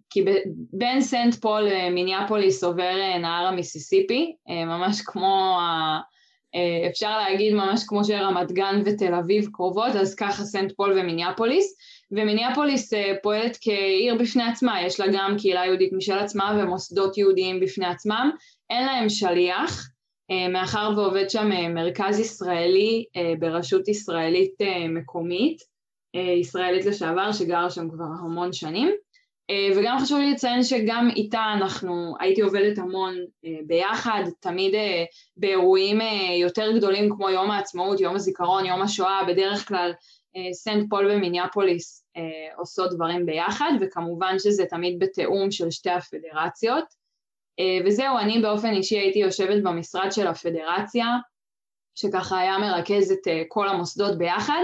כי 0.10 0.26
בין 0.74 1.02
סנט 1.02 1.36
פול 1.36 1.62
למיניאפוליס 1.62 2.64
עובר 2.64 3.18
נהר 3.22 3.46
המיסיסיפי, 3.46 4.36
ממש 4.50 5.02
כמו, 5.02 5.58
אפשר 6.92 7.18
להגיד 7.18 7.54
ממש 7.54 7.84
כמו 7.88 8.04
שרמת 8.04 8.52
גן 8.52 8.82
ותל 8.86 9.14
אביב 9.14 9.48
קרובות, 9.52 9.96
אז 9.96 10.16
ככה 10.16 10.44
סנט 10.44 10.72
פול 10.72 10.92
ומיניאפוליס, 11.00 11.76
ומיניאפוליס 12.12 12.94
פועלת 13.24 13.58
כעיר 13.62 14.16
בפני 14.16 14.44
עצמה, 14.44 14.82
יש 14.82 15.00
לה 15.00 15.06
גם 15.14 15.36
קהילה 15.38 15.66
יהודית 15.66 15.94
משל 15.94 16.18
עצמה 16.18 16.60
ומוסדות 16.60 17.18
יהודיים 17.18 17.60
בפני 17.60 17.86
עצמם, 17.86 18.32
אין 18.70 18.86
להם 18.86 19.10
שליח, 19.10 19.90
מאחר 20.50 20.92
ועובד 20.96 21.30
שם 21.30 21.74
מרכז 21.74 22.20
ישראלי 22.20 23.06
ברשות 23.40 23.88
ישראלית 23.88 24.54
מקומית, 24.90 25.58
ישראלית 26.40 26.86
לשעבר 26.86 27.32
שגרה 27.32 27.70
שם 27.70 27.90
כבר 27.90 28.06
המון 28.24 28.54
שנים, 28.54 28.92
וגם 29.76 30.00
חשוב 30.00 30.20
לי 30.20 30.32
לציין 30.32 30.64
שגם 30.64 31.10
איתה 31.16 31.44
אנחנו, 31.54 32.16
הייתי 32.20 32.42
עובדת 32.42 32.78
המון 32.78 33.16
ביחד, 33.68 34.24
תמיד 34.40 34.76
באירועים 35.38 36.00
יותר 36.42 36.72
גדולים 36.78 37.10
כמו 37.10 37.30
יום 37.30 37.52
העצמאות, 37.52 38.00
יום 38.00 38.16
הזיכרון, 38.16 38.66
יום 38.66 38.82
השואה, 38.82 39.24
בדרך 39.28 39.68
כלל 39.68 39.92
סנט 40.54 40.90
פול 40.90 41.12
ומיניאפוליס 41.12 42.06
עושות 42.58 42.94
דברים 42.94 43.26
ביחד, 43.26 43.72
וכמובן 43.82 44.40
שזה 44.40 44.66
תמיד 44.66 45.00
בתיאום 45.00 45.52
של 45.52 45.72
שתי 45.72 45.90
הפדרציות. 45.90 46.86
וזהו, 47.86 48.18
אני 48.18 48.42
באופן 48.42 48.74
אישי 48.74 48.98
הייתי 48.98 49.20
יושבת 49.20 49.64
במשרד 49.64 50.12
של 50.12 50.28
הפדרציה, 50.28 51.08
שככה 51.96 52.40
היה 52.40 52.58
מרכז 52.58 53.12
את 53.12 53.28
כל 53.48 53.68
המוסדות 53.70 54.18
ביחד, 54.18 54.62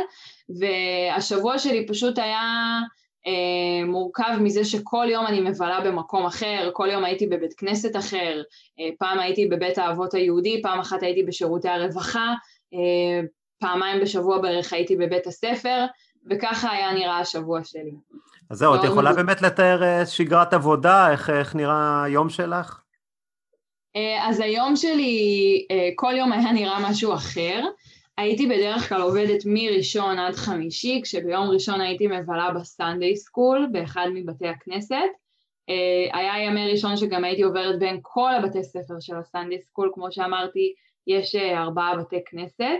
והשבוע 0.59 1.59
שלי 1.59 1.87
פשוט 1.87 2.19
היה 2.19 2.79
מורכב 3.85 4.37
מזה 4.41 4.65
שכל 4.65 5.05
יום 5.09 5.25
אני 5.25 5.41
מבלה 5.41 5.81
במקום 5.81 6.25
אחר, 6.25 6.69
כל 6.73 6.87
יום 6.91 7.03
הייתי 7.03 7.27
בבית 7.27 7.53
כנסת 7.53 7.95
אחר, 7.95 8.41
פעם 8.99 9.19
הייתי 9.19 9.47
בבית 9.47 9.77
האבות 9.77 10.13
היהודי, 10.13 10.61
פעם 10.61 10.79
אחת 10.79 11.03
הייתי 11.03 11.23
בשירותי 11.23 11.69
הרווחה, 11.69 12.33
פעמיים 13.59 14.01
בשבוע 14.01 14.37
בערך 14.37 14.73
הייתי 14.73 14.95
בבית 14.95 15.27
הספר, 15.27 15.85
וככה 16.29 16.71
היה 16.71 16.93
נראה 16.93 17.19
השבוע 17.19 17.63
שלי. 17.63 17.91
אז 18.49 18.57
זהו, 18.57 18.75
את 18.75 18.83
יכולה 18.83 19.13
באמת 19.13 19.41
לתאר 19.41 20.05
שגרת 20.05 20.53
עבודה, 20.53 21.11
איך, 21.11 21.29
איך 21.29 21.55
נראה 21.55 22.03
היום 22.03 22.29
שלך? 22.29 22.79
אז 24.21 24.39
היום 24.39 24.75
שלי, 24.75 25.65
כל 25.95 26.13
יום 26.17 26.31
היה 26.31 26.51
נראה 26.51 26.89
משהו 26.89 27.13
אחר. 27.13 27.63
הייתי 28.17 28.47
בדרך 28.47 28.89
כלל 28.89 29.01
עובדת 29.01 29.43
מראשון 29.45 30.19
עד 30.19 30.33
חמישי, 30.33 30.99
כשביום 31.03 31.49
ראשון 31.49 31.81
הייתי 31.81 32.07
מבלה 32.07 32.51
ב 32.55 32.64
Sunday 32.64 33.15
school 33.15 33.67
באחד 33.71 34.07
מבתי 34.13 34.47
הכנסת. 34.47 34.95
היה 36.13 36.43
ימי 36.45 36.71
ראשון 36.71 36.97
שגם 36.97 37.23
הייתי 37.23 37.43
עוברת 37.43 37.79
בין 37.79 37.99
כל 38.01 38.29
הבתי 38.35 38.63
ספר 38.63 38.93
של 38.99 39.15
ה 39.15 39.22
Sunday 39.22 39.61
school, 39.61 39.91
כמו 39.93 40.11
שאמרתי, 40.11 40.73
יש 41.07 41.35
ארבעה 41.35 41.97
בתי 41.97 42.19
כנסת. 42.25 42.79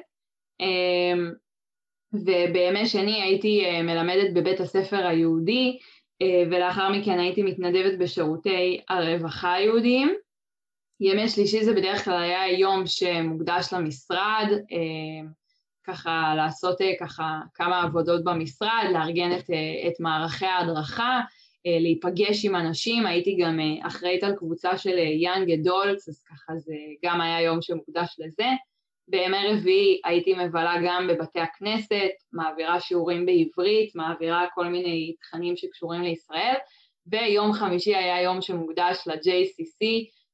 ובימי 2.13 2.85
שני 2.85 3.21
הייתי 3.21 3.81
מלמדת 3.81 4.33
בבית 4.33 4.59
הספר 4.59 5.07
היהודי, 5.07 5.77
ולאחר 6.23 6.89
מכן 6.89 7.19
הייתי 7.19 7.43
מתנדבת 7.43 7.99
בשירותי 7.99 8.81
הרווחה 8.89 9.53
היהודיים. 9.53 10.13
ימי 10.99 11.29
שלישי 11.29 11.63
זה 11.63 11.73
בדרך 11.73 12.05
כלל 12.05 12.21
היה 12.21 12.59
יום 12.59 12.87
שמוקדש 12.87 13.73
למשרד, 13.73 14.47
ככה 15.87 16.33
לעשות 16.37 16.77
ככה 16.99 17.39
כמה 17.53 17.81
עבודות 17.81 18.23
במשרד, 18.23 18.85
לארגן 18.93 19.31
את, 19.31 19.49
את 19.87 19.99
מערכי 19.99 20.45
ההדרכה, 20.45 21.21
להיפגש 21.65 22.45
עם 22.45 22.55
אנשים, 22.55 23.05
הייתי 23.05 23.37
גם 23.41 23.59
אחראית 23.87 24.23
על 24.23 24.35
קבוצה 24.35 24.77
של 24.77 24.97
יאנג 24.97 25.51
אדולטס, 25.51 26.09
אז 26.09 26.23
ככה 26.23 26.53
זה 26.57 26.75
גם 27.05 27.21
היה 27.21 27.41
יום 27.41 27.61
שמוקדש 27.61 28.15
לזה. 28.19 28.47
בימי 29.07 29.37
רביעי 29.51 30.01
הייתי 30.05 30.33
מבלה 30.33 30.75
גם 30.85 31.07
בבתי 31.07 31.39
הכנסת, 31.39 32.11
מעבירה 32.33 32.79
שיעורים 32.79 33.25
בעברית, 33.25 33.95
מעבירה 33.95 34.45
כל 34.53 34.67
מיני 34.67 35.15
תכנים 35.21 35.57
שקשורים 35.57 36.01
לישראל, 36.01 36.55
ויום 37.07 37.53
חמישי 37.53 37.95
היה 37.95 38.21
יום 38.21 38.41
שמוקדש 38.41 38.97
ל-JCC, 39.07 39.85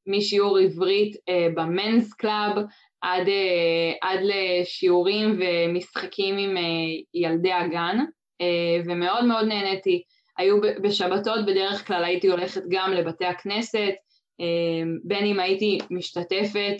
משיעור 0.08 0.58
עברית 0.58 1.16
ב 1.56 1.65
men's 1.65 2.14
club 2.14 2.52
עד, 3.02 3.28
עד 4.02 4.20
לשיעורים 4.24 5.40
ומשחקים 5.40 6.38
עם 6.38 6.58
ילדי 7.14 7.54
הגן, 7.54 7.98
ומאוד 8.86 9.26
מאוד 9.26 9.46
נהניתי. 9.46 10.04
היו 10.38 10.62
בשבתות 10.62 11.46
בדרך 11.46 11.88
כלל 11.88 12.04
הייתי 12.04 12.28
הולכת 12.28 12.62
גם 12.70 12.94
לבתי 12.94 13.26
הכנסת, 13.26 13.94
בין 15.04 15.26
אם 15.26 15.40
הייתי 15.40 15.78
משתתפת 15.92 16.76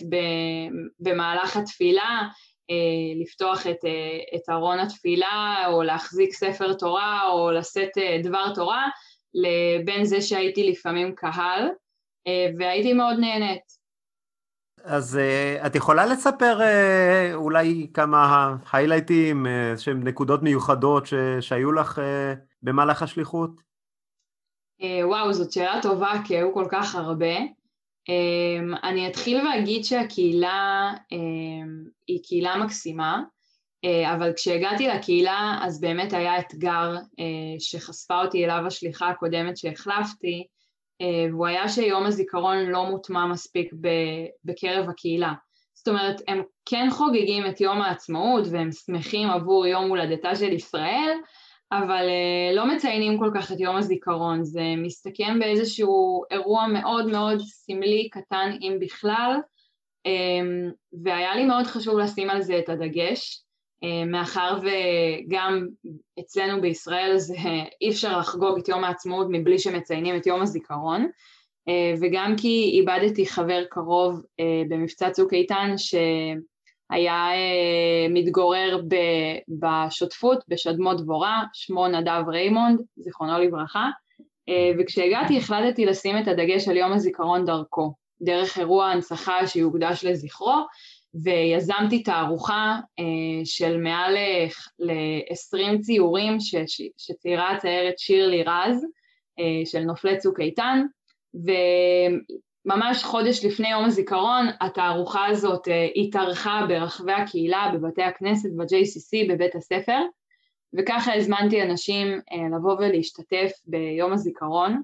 במהלך 1.00 1.58
התפילה, 1.58 2.22
לפתוח 3.22 3.68
את, 3.68 3.86
את 4.36 4.50
ארון 4.50 4.80
התפילה, 4.80 5.64
או 5.68 5.84
להחזיק 5.84 6.34
ספר 6.34 6.74
תורה, 6.74 7.30
או 7.32 7.52
לשאת 7.52 7.98
דבר 8.24 8.54
תורה, 8.56 8.88
לבין 9.34 10.06
זה 10.06 10.22
שהייתי 10.22 10.72
לפעמים 10.72 11.16
קהל, 11.16 11.70
והייתי 12.60 12.94
מאוד 12.94 13.20
נהנית. 13.20 13.80
אז 14.84 15.20
את 15.66 15.76
יכולה 15.76 16.06
לספר 16.06 16.60
אולי 17.34 17.88
כמה 17.94 18.56
היילייטים, 18.74 19.46
שהם 19.78 20.04
נקודות 20.04 20.44
מיוחדות 20.44 21.06
ש... 21.06 21.14
שהיו 21.40 21.72
לך 21.72 22.02
במהלך 22.62 23.04
השליחות? 23.04 23.52
וואו, 25.04 25.34
זאת 25.34 25.52
שאלה 25.52 25.80
טובה, 25.82 26.14
כי 26.28 26.38
היו 26.38 26.54
כל 26.54 26.66
כך 26.72 26.96
הרבה. 26.96 27.36
אני 28.84 29.08
אתחיל 29.08 29.48
ואגיד 29.48 29.84
שהקהילה 29.84 30.94
היא 32.08 32.20
קהילה 32.24 32.58
מקסימה, 32.58 33.24
אבל 34.14 34.34
כשהגעתי 34.36 34.88
לקהילה 34.88 35.60
אז 35.62 35.82
באמת 35.82 36.14
היה 36.14 36.40
אתגר 36.40 36.96
שחשפה 37.60 38.22
אותי 38.22 38.46
אליו 38.46 38.64
השליחה 38.68 39.10
הקודמת 39.10 39.58
שהחלפתי, 39.58 40.48
והוא 41.30 41.48
היה 41.48 41.70
שיום 41.70 42.06
הזיכרון 42.06 42.58
לא 42.58 42.86
מוטמע 42.86 43.26
מספיק 43.26 43.74
בקרב 44.46 44.90
הקהילה. 44.90 45.34
זאת 45.74 45.88
אומרת, 45.88 46.22
הם 46.28 46.42
כן 46.66 46.88
חוגגים 46.92 47.46
את 47.46 47.62
יום 47.62 47.82
העצמאות 47.82 48.48
והם 48.52 48.70
שמחים 48.72 49.30
עבור 49.30 49.68
יום 49.68 49.90
הולדתה 49.90 50.36
של 50.36 50.54
ישראל, 50.54 51.12
אבל 51.72 52.06
לא 52.56 52.66
מציינים 52.66 53.20
כל 53.20 53.32
כך 53.36 53.52
את 53.52 53.60
יום 53.60 53.76
הזיכרון, 53.76 54.44
זה 54.44 54.62
מסתכם 54.78 55.40
באיזשהו 55.40 56.24
אירוע 56.32 56.68
מאוד 56.68 57.08
מאוד 57.08 57.40
סמלי, 57.40 58.10
קטן 58.10 58.52
אם 58.62 58.78
בכלל, 58.82 59.36
והיה 61.04 61.36
לי 61.36 61.46
מאוד 61.46 61.66
חשוב 61.66 62.00
לשים 62.00 62.30
על 62.30 62.42
זה 62.42 62.60
את 62.60 62.70
הדגש, 62.70 63.44
מאחר 64.08 64.60
וגם 64.62 65.68
אצלנו 66.20 66.62
בישראל 66.62 67.18
זה 67.18 67.36
אי 67.82 67.90
אפשר 67.90 68.20
לחגוג 68.20 68.58
את 68.60 68.68
יום 68.68 68.84
העצמאות 68.84 69.28
מבלי 69.30 69.60
שמציינים 69.60 70.16
את 70.16 70.28
יום 70.28 70.42
הזיכרון, 70.42 71.08
וגם 72.02 72.34
כי 72.38 72.70
איבדתי 72.74 73.26
חבר 73.26 73.64
קרוב 73.70 74.22
במבצע 74.70 75.10
צוק 75.10 75.34
איתן 75.34 75.76
היה 76.90 77.24
מתגורר 78.10 78.82
בשותפות, 79.60 80.44
בשדמות 80.48 81.02
דבורה, 81.02 81.44
שמו 81.54 81.88
נדב 81.88 82.24
ריימונד, 82.28 82.82
זיכרונו 82.98 83.40
לברכה, 83.40 83.90
וכשהגעתי 84.80 85.38
החלטתי 85.38 85.86
לשים 85.86 86.18
את 86.18 86.28
הדגש 86.28 86.68
על 86.68 86.78
יום 86.78 86.92
הזיכרון 86.94 87.46
דרכו, 87.46 87.94
דרך 88.22 88.58
אירוע 88.58 88.86
הנצחה 88.86 89.48
שיוקדש 89.48 90.06
לזכרו, 90.06 90.56
ויזמתי 91.14 92.04
תערוכה 92.04 92.80
של 93.46 93.78
מעל 93.78 94.18
ל-20 94.80 95.80
ציורים 95.82 96.38
שציירה 96.98 97.52
הציירת 97.52 98.00
שירלי 98.00 98.44
רז, 98.44 98.86
של 99.66 99.80
נופלי 99.80 100.18
צוק 100.18 100.40
איתן, 100.40 100.86
וממש 101.34 103.04
חודש 103.04 103.46
לפני 103.46 103.72
יום 103.72 103.86
הזיכרון 103.86 104.48
התערוכה 104.62 105.26
הזאת 105.26 105.68
התארחה 105.96 106.66
ברחבי 106.68 107.14
הקהילה, 107.14 107.72
בבתי 107.74 108.04
הכנסת, 108.04 108.50
ב-JCC, 108.58 109.30
בבית 109.30 109.56
הספר, 109.56 110.00
וככה 110.78 111.16
הזמנתי 111.16 111.64
אנשים 111.64 112.08
לבוא 112.58 112.74
ולהשתתף 112.74 113.52
ביום 113.66 114.14
הזיכרון, 114.14 114.82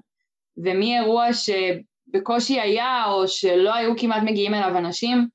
ומאירוע 0.56 1.26
שבקושי 1.32 2.60
היה 2.60 3.04
או 3.06 3.28
שלא 3.28 3.74
היו 3.74 3.92
כמעט 3.96 4.22
מגיעים 4.22 4.54
אליו 4.54 4.78
אנשים, 4.78 5.28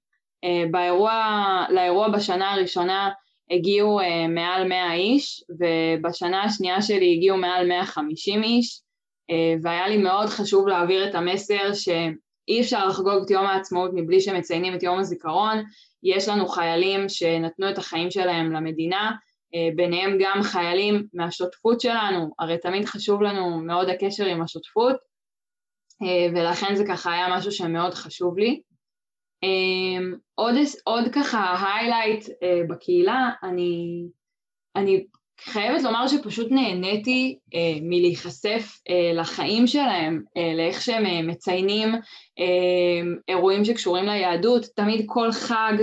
באירוע, 0.71 1.65
לאירוע 1.69 2.09
בשנה 2.09 2.53
הראשונה 2.53 3.09
הגיעו 3.51 3.99
מעל 4.29 4.67
100 4.67 4.93
איש, 4.93 5.43
ובשנה 5.59 6.43
השנייה 6.43 6.81
שלי 6.81 7.13
הגיעו 7.13 7.37
מעל 7.37 7.67
150 7.67 8.43
איש, 8.43 8.81
והיה 9.63 9.87
לי 9.87 9.97
מאוד 9.97 10.27
חשוב 10.27 10.67
להעביר 10.67 11.09
את 11.09 11.15
המסר 11.15 11.73
שאי 11.73 12.61
אפשר 12.61 12.87
לחגוג 12.87 13.23
את 13.25 13.29
יום 13.29 13.45
העצמאות 13.45 13.91
מבלי 13.93 14.21
שמציינים 14.21 14.75
את 14.75 14.83
יום 14.83 14.99
הזיכרון, 14.99 15.63
יש 16.03 16.27
לנו 16.27 16.47
חיילים 16.47 17.09
שנתנו 17.09 17.69
את 17.69 17.77
החיים 17.77 18.11
שלהם 18.11 18.51
למדינה, 18.51 19.11
ביניהם 19.75 20.17
גם 20.19 20.43
חיילים 20.43 21.07
מהשותפות 21.13 21.81
שלנו, 21.81 22.31
הרי 22.39 22.57
תמיד 22.57 22.85
חשוב 22.85 23.21
לנו 23.21 23.59
מאוד 23.59 23.89
הקשר 23.89 24.25
עם 24.25 24.41
השותפות, 24.41 24.95
ולכן 26.35 26.75
זה 26.75 26.83
ככה 26.87 27.13
היה 27.13 27.37
משהו 27.37 27.51
שמאוד 27.51 27.93
חשוב 27.93 28.37
לי. 28.37 28.61
עוד, 30.35 30.55
עוד 30.83 31.03
ככה 31.13 31.55
highlight 31.61 32.29
בקהילה, 32.69 33.29
אני, 33.43 34.03
אני 34.75 35.05
חייבת 35.43 35.83
לומר 35.83 36.07
שפשוט 36.07 36.51
נהניתי 36.51 37.37
אה, 37.53 37.73
מלהיחשף 37.81 38.79
אה, 38.89 39.11
לחיים 39.13 39.67
שלהם, 39.67 40.23
אה, 40.37 40.53
לאיך 40.57 40.81
שהם 40.81 41.05
אה, 41.05 41.21
מציינים 41.21 41.95
אה, 42.39 43.01
אירועים 43.27 43.65
שקשורים 43.65 44.05
ליהדות, 44.05 44.65
תמיד 44.75 45.03
כל 45.07 45.31
חג 45.31 45.73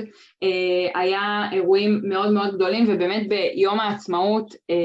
אה, 0.43 1.01
היה 1.01 1.49
אירועים 1.53 2.01
מאוד 2.05 2.33
מאוד 2.33 2.55
גדולים 2.55 2.85
ובאמת 2.89 3.29
ביום 3.29 3.81
העצמאות 3.81 4.55
אה, 4.71 4.77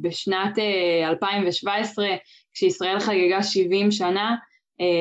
בשנת 0.00 0.58
אה, 0.58 1.08
2017 1.08 2.06
כשישראל 2.54 3.00
חגגה 3.00 3.42
70 3.42 3.90
שנה 3.90 4.30
אה, 4.30 4.36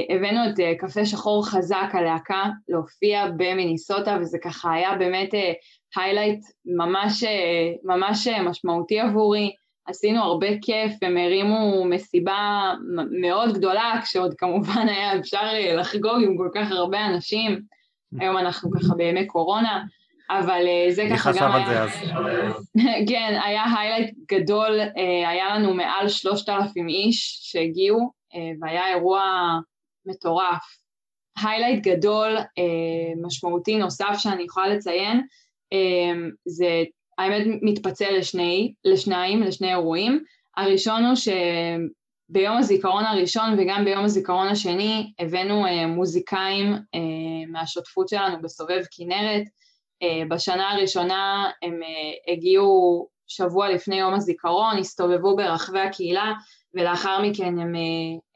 הבאנו 0.10 0.39
את 0.50 0.60
אה, 0.60 0.74
קפה 0.79 1.05
שחור 1.05 1.48
חזק 1.48 1.89
הלהקה 1.94 2.44
להופיע 2.67 3.27
במיניסוטה 3.38 4.17
וזה 4.22 4.38
ככה 4.44 4.74
היה 4.74 4.96
באמת 4.96 5.34
אה, 5.34 5.53
היילייט 5.96 6.39
ממש, 6.65 7.24
ממש 7.84 8.27
משמעותי 8.27 9.00
עבורי, 9.00 9.51
עשינו 9.88 10.24
הרבה 10.24 10.48
כיף, 10.62 10.94
הם 11.01 11.17
הרימו 11.17 11.86
מסיבה 11.86 12.74
מאוד 13.22 13.53
גדולה, 13.53 14.00
כשעוד 14.03 14.34
כמובן 14.38 14.88
היה 14.88 15.20
אפשר 15.20 15.44
לחגוג 15.77 16.24
עם 16.24 16.38
כל 16.38 16.50
כך 16.55 16.72
הרבה 16.72 17.05
אנשים, 17.05 17.62
היום 18.20 18.38
אנחנו 18.38 18.72
ככה 18.72 18.96
בימי 18.96 19.27
קורונה, 19.27 19.84
אבל 20.29 20.65
זה 20.89 21.08
ככה 21.12 21.32
גם 21.39 21.51
היה... 21.51 21.86
כן, 23.10 23.39
היה 23.44 23.63
highlight 23.77 24.15
גדול, 24.32 24.79
היה 25.27 25.55
לנו 25.55 25.74
מעל 25.74 26.10
שלושת 26.10 26.50
אלפים 26.50 26.88
איש 26.88 27.39
שהגיעו, 27.41 28.12
והיה 28.62 28.88
אירוע 28.88 29.21
מטורף. 30.06 30.78
highlight 31.38 31.84
גדול, 31.88 32.38
משמעותי 33.26 33.78
נוסף 33.78 34.15
שאני 34.18 34.44
יכולה 34.44 34.68
לציין, 34.68 35.22
אמ, 35.72 36.32
זה 36.46 36.84
האמת 37.18 37.48
מתפצל 37.62 38.18
לשני, 38.18 38.74
לשניים, 38.86 39.44
לשני 39.44 39.70
אירועים. 39.70 40.24
הראשון 40.58 41.06
הוא 41.06 41.15
שביום 41.15 42.58
הזיכרון 42.58 43.06
הראשון 43.06 43.56
וגם 43.58 43.86
ביום 43.86 44.06
הזיכרון 44.06 44.48
השני 44.48 45.13
הבאנו 45.20 45.65
אה, 45.65 45.88
מוזיקאים 45.88 46.74
אה, 46.74 47.52
מהשותפות 47.52 48.10
שלנו 48.10 48.41
בסובב 48.41 48.82
כנרת. 48.91 49.44
אה, 50.04 50.24
בשנה 50.30 50.72
הראשונה 50.72 51.52
הם 51.62 51.80
הגיעו 52.34 53.08
שבוע 53.28 53.70
לפני 53.70 53.96
יום 53.96 54.13
הזיכרון, 54.13 54.78
הסתובבו 54.78 55.36
ברחבי 55.36 55.80
הקהילה 55.80 56.34
ולאחר 56.75 57.21
מכן 57.21 57.59
הם, 57.59 57.73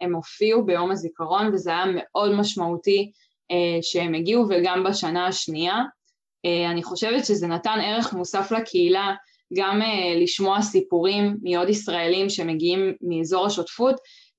הם 0.02 0.16
הופיעו 0.16 0.66
ביום 0.66 0.92
הזיכרון 0.92 1.54
וזה 1.54 1.70
היה 1.70 1.86
מאוד 1.96 2.32
משמעותי 2.32 3.12
שהם 3.82 4.14
הגיעו 4.14 4.46
וגם 4.50 4.84
בשנה 4.84 5.28
השנייה. 5.28 5.84
אה, 6.46 6.72
אני 6.72 6.84
חושבת 6.84 7.26
שזה 7.26 7.48
נתן 7.48 7.80
ערך 7.84 8.14
מוסף 8.14 8.52
לקהילה 8.52 9.14
גם 9.54 9.82
אה, 9.82 10.16
לשמוע 10.22 10.62
סיפורים 10.62 11.38
מעוד 11.44 11.70
ישראלים 11.70 12.30
שמגיעים 12.30 12.94
מאזור 13.02 13.46
השותפות 13.46 13.96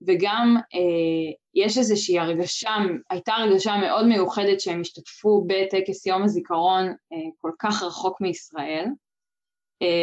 וגם 0.06 0.56
אה, 0.74 1.32
יש 1.54 1.78
איזושהי 1.78 2.18
הרגשה, 2.18 2.70
הייתה 3.10 3.32
הרגשה 3.34 3.76
מאוד 3.76 4.06
מיוחדת 4.06 4.60
שהם 4.60 4.80
השתתפו 4.80 5.44
בטקס 5.46 6.06
יום 6.06 6.22
הזיכרון 6.22 6.94
כל 7.40 7.50
כך 7.58 7.82
רחוק 7.82 8.20
מישראל. 8.20 8.84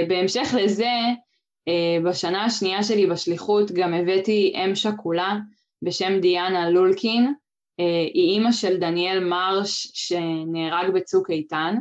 בהמשך 0.08 0.48
לזה, 0.58 0.92
בשנה 2.04 2.46
השנייה 2.46 2.84
שלי 2.84 3.08
בשליחות 3.08 3.72
גם 3.72 3.94
הבאתי 3.94 4.54
אם 4.56 4.76
שכולה 4.76 5.38
בשם 5.82 6.20
דיאנה 6.20 6.70
לולקין, 6.70 7.34
היא 8.14 8.32
אימא 8.34 8.52
של 8.52 8.78
דניאל 8.78 9.24
מרש 9.24 9.92
שנהרג 9.94 10.94
בצוק 10.94 11.30
איתן, 11.30 11.76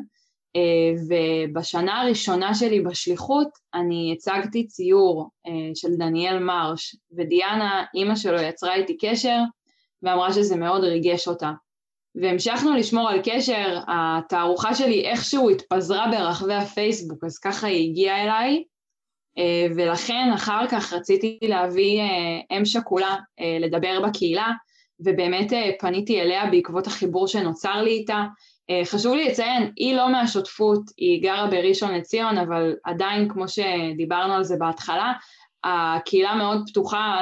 ובשנה 1.09 2.01
הראשונה 2.01 2.55
שלי 2.55 2.81
בשליחות 2.81 3.49
אני 3.75 4.12
הצגתי 4.12 4.66
ציור 4.66 5.31
של 5.75 5.96
דניאל 5.99 6.38
מרש, 6.38 6.96
ודיאנה, 7.16 7.85
אימא 7.94 8.16
שלו, 8.16 8.40
יצרה 8.40 8.75
איתי 8.75 8.96
קשר 9.01 9.38
ואמרה 10.03 10.33
שזה 10.33 10.57
מאוד 10.57 10.85
ריגש 10.85 11.29
אותה. 11.29 11.53
והמשכנו 12.14 12.77
לשמור 12.77 13.09
על 13.09 13.20
קשר, 13.25 13.79
התערוכה 13.88 14.75
שלי 14.75 15.07
איכשהו 15.07 15.51
התפזרה 15.51 16.07
ברחבי 16.11 16.55
הפייסבוק, 16.55 17.25
אז 17.25 17.38
ככה 17.38 17.66
היא 17.66 17.90
הגיעה 17.90 18.25
אליי, 18.25 18.62
ולכן 19.77 20.31
אחר 20.35 20.66
כך 20.70 20.92
רציתי 20.92 21.38
להביא 21.42 22.01
אם 22.51 22.64
שכולה 22.64 23.16
לדבר 23.61 24.01
בקהילה, 24.07 24.53
ובאמת 25.01 25.53
אה, 25.53 25.70
פניתי 25.79 26.20
אליה 26.20 26.46
בעקבות 26.51 26.87
החיבור 26.87 27.29
שנוצר 27.29 27.83
לי 27.83 27.90
איתה. 27.90 28.25
אה, 28.70 28.83
חשוב 28.85 29.14
לי 29.14 29.29
לציין, 29.29 29.72
היא 29.77 29.96
לא 29.96 30.12
מהשותפות, 30.12 30.81
היא 30.96 31.22
גרה 31.22 31.46
בראשון 31.46 31.94
לציון, 31.94 32.38
אבל 32.38 32.75
עדיין, 32.85 33.29
כמו 33.29 33.44
שדיברנו 33.49 34.35
על 34.35 34.44
זה 34.44 34.57
בהתחלה, 34.59 35.12
הקהילה 35.64 36.35
מאוד 36.35 36.62
פתוחה 36.68 37.18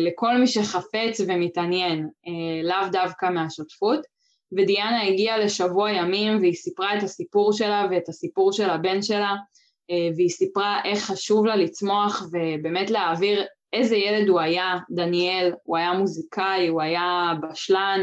לכל 0.00 0.38
מי 0.38 0.46
שחפץ 0.46 1.20
ומתעניין, 1.28 2.08
אה, 2.26 2.68
לאו 2.68 2.88
דווקא 2.92 3.26
מהשותפות. 3.26 4.00
ודיאנה 4.52 5.02
הגיעה 5.02 5.38
לשבוע 5.38 5.90
ימים 5.90 6.38
והיא 6.38 6.54
סיפרה 6.54 6.98
את 6.98 7.02
הסיפור 7.02 7.52
שלה 7.52 7.86
ואת 7.90 8.08
הסיפור 8.08 8.52
של 8.52 8.70
הבן 8.70 9.02
שלה, 9.02 9.34
והיא 10.16 10.28
סיפרה 10.28 10.80
איך 10.84 11.04
חשוב 11.04 11.46
לה 11.46 11.56
לצמוח 11.56 12.22
ובאמת 12.32 12.90
להעביר 12.90 13.44
איזה 13.72 13.96
ילד 13.96 14.28
הוא 14.28 14.40
היה, 14.40 14.78
דניאל, 14.90 15.52
הוא 15.62 15.76
היה 15.76 15.92
מוזיקאי, 15.92 16.68
הוא 16.68 16.82
היה 16.82 17.32
בשלן, 17.42 18.02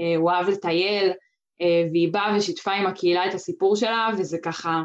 אה, 0.00 0.16
הוא 0.16 0.30
אהב 0.30 0.48
לטייל, 0.48 1.12
אה, 1.60 1.82
והיא 1.90 2.12
באה 2.12 2.36
ושיתפה 2.36 2.72
עם 2.72 2.86
הקהילה 2.86 3.26
את 3.26 3.34
הסיפור 3.34 3.76
שלה, 3.76 4.08
וזה 4.18 4.38
ככה 4.42 4.82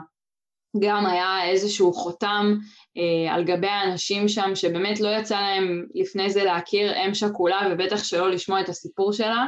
גם 0.79 1.05
היה 1.05 1.49
איזשהו 1.49 1.93
חותם 1.93 2.55
אה, 2.97 3.33
על 3.33 3.43
גבי 3.43 3.67
האנשים 3.67 4.27
שם, 4.27 4.55
שבאמת 4.55 4.99
לא 4.99 5.09
יצא 5.09 5.41
להם 5.41 5.85
לפני 5.95 6.29
זה 6.29 6.43
להכיר 6.43 7.05
אם 7.05 7.13
שכולה, 7.13 7.61
ובטח 7.71 8.03
שלא 8.03 8.31
לשמוע 8.31 8.61
את 8.61 8.69
הסיפור 8.69 9.13
שלה, 9.13 9.45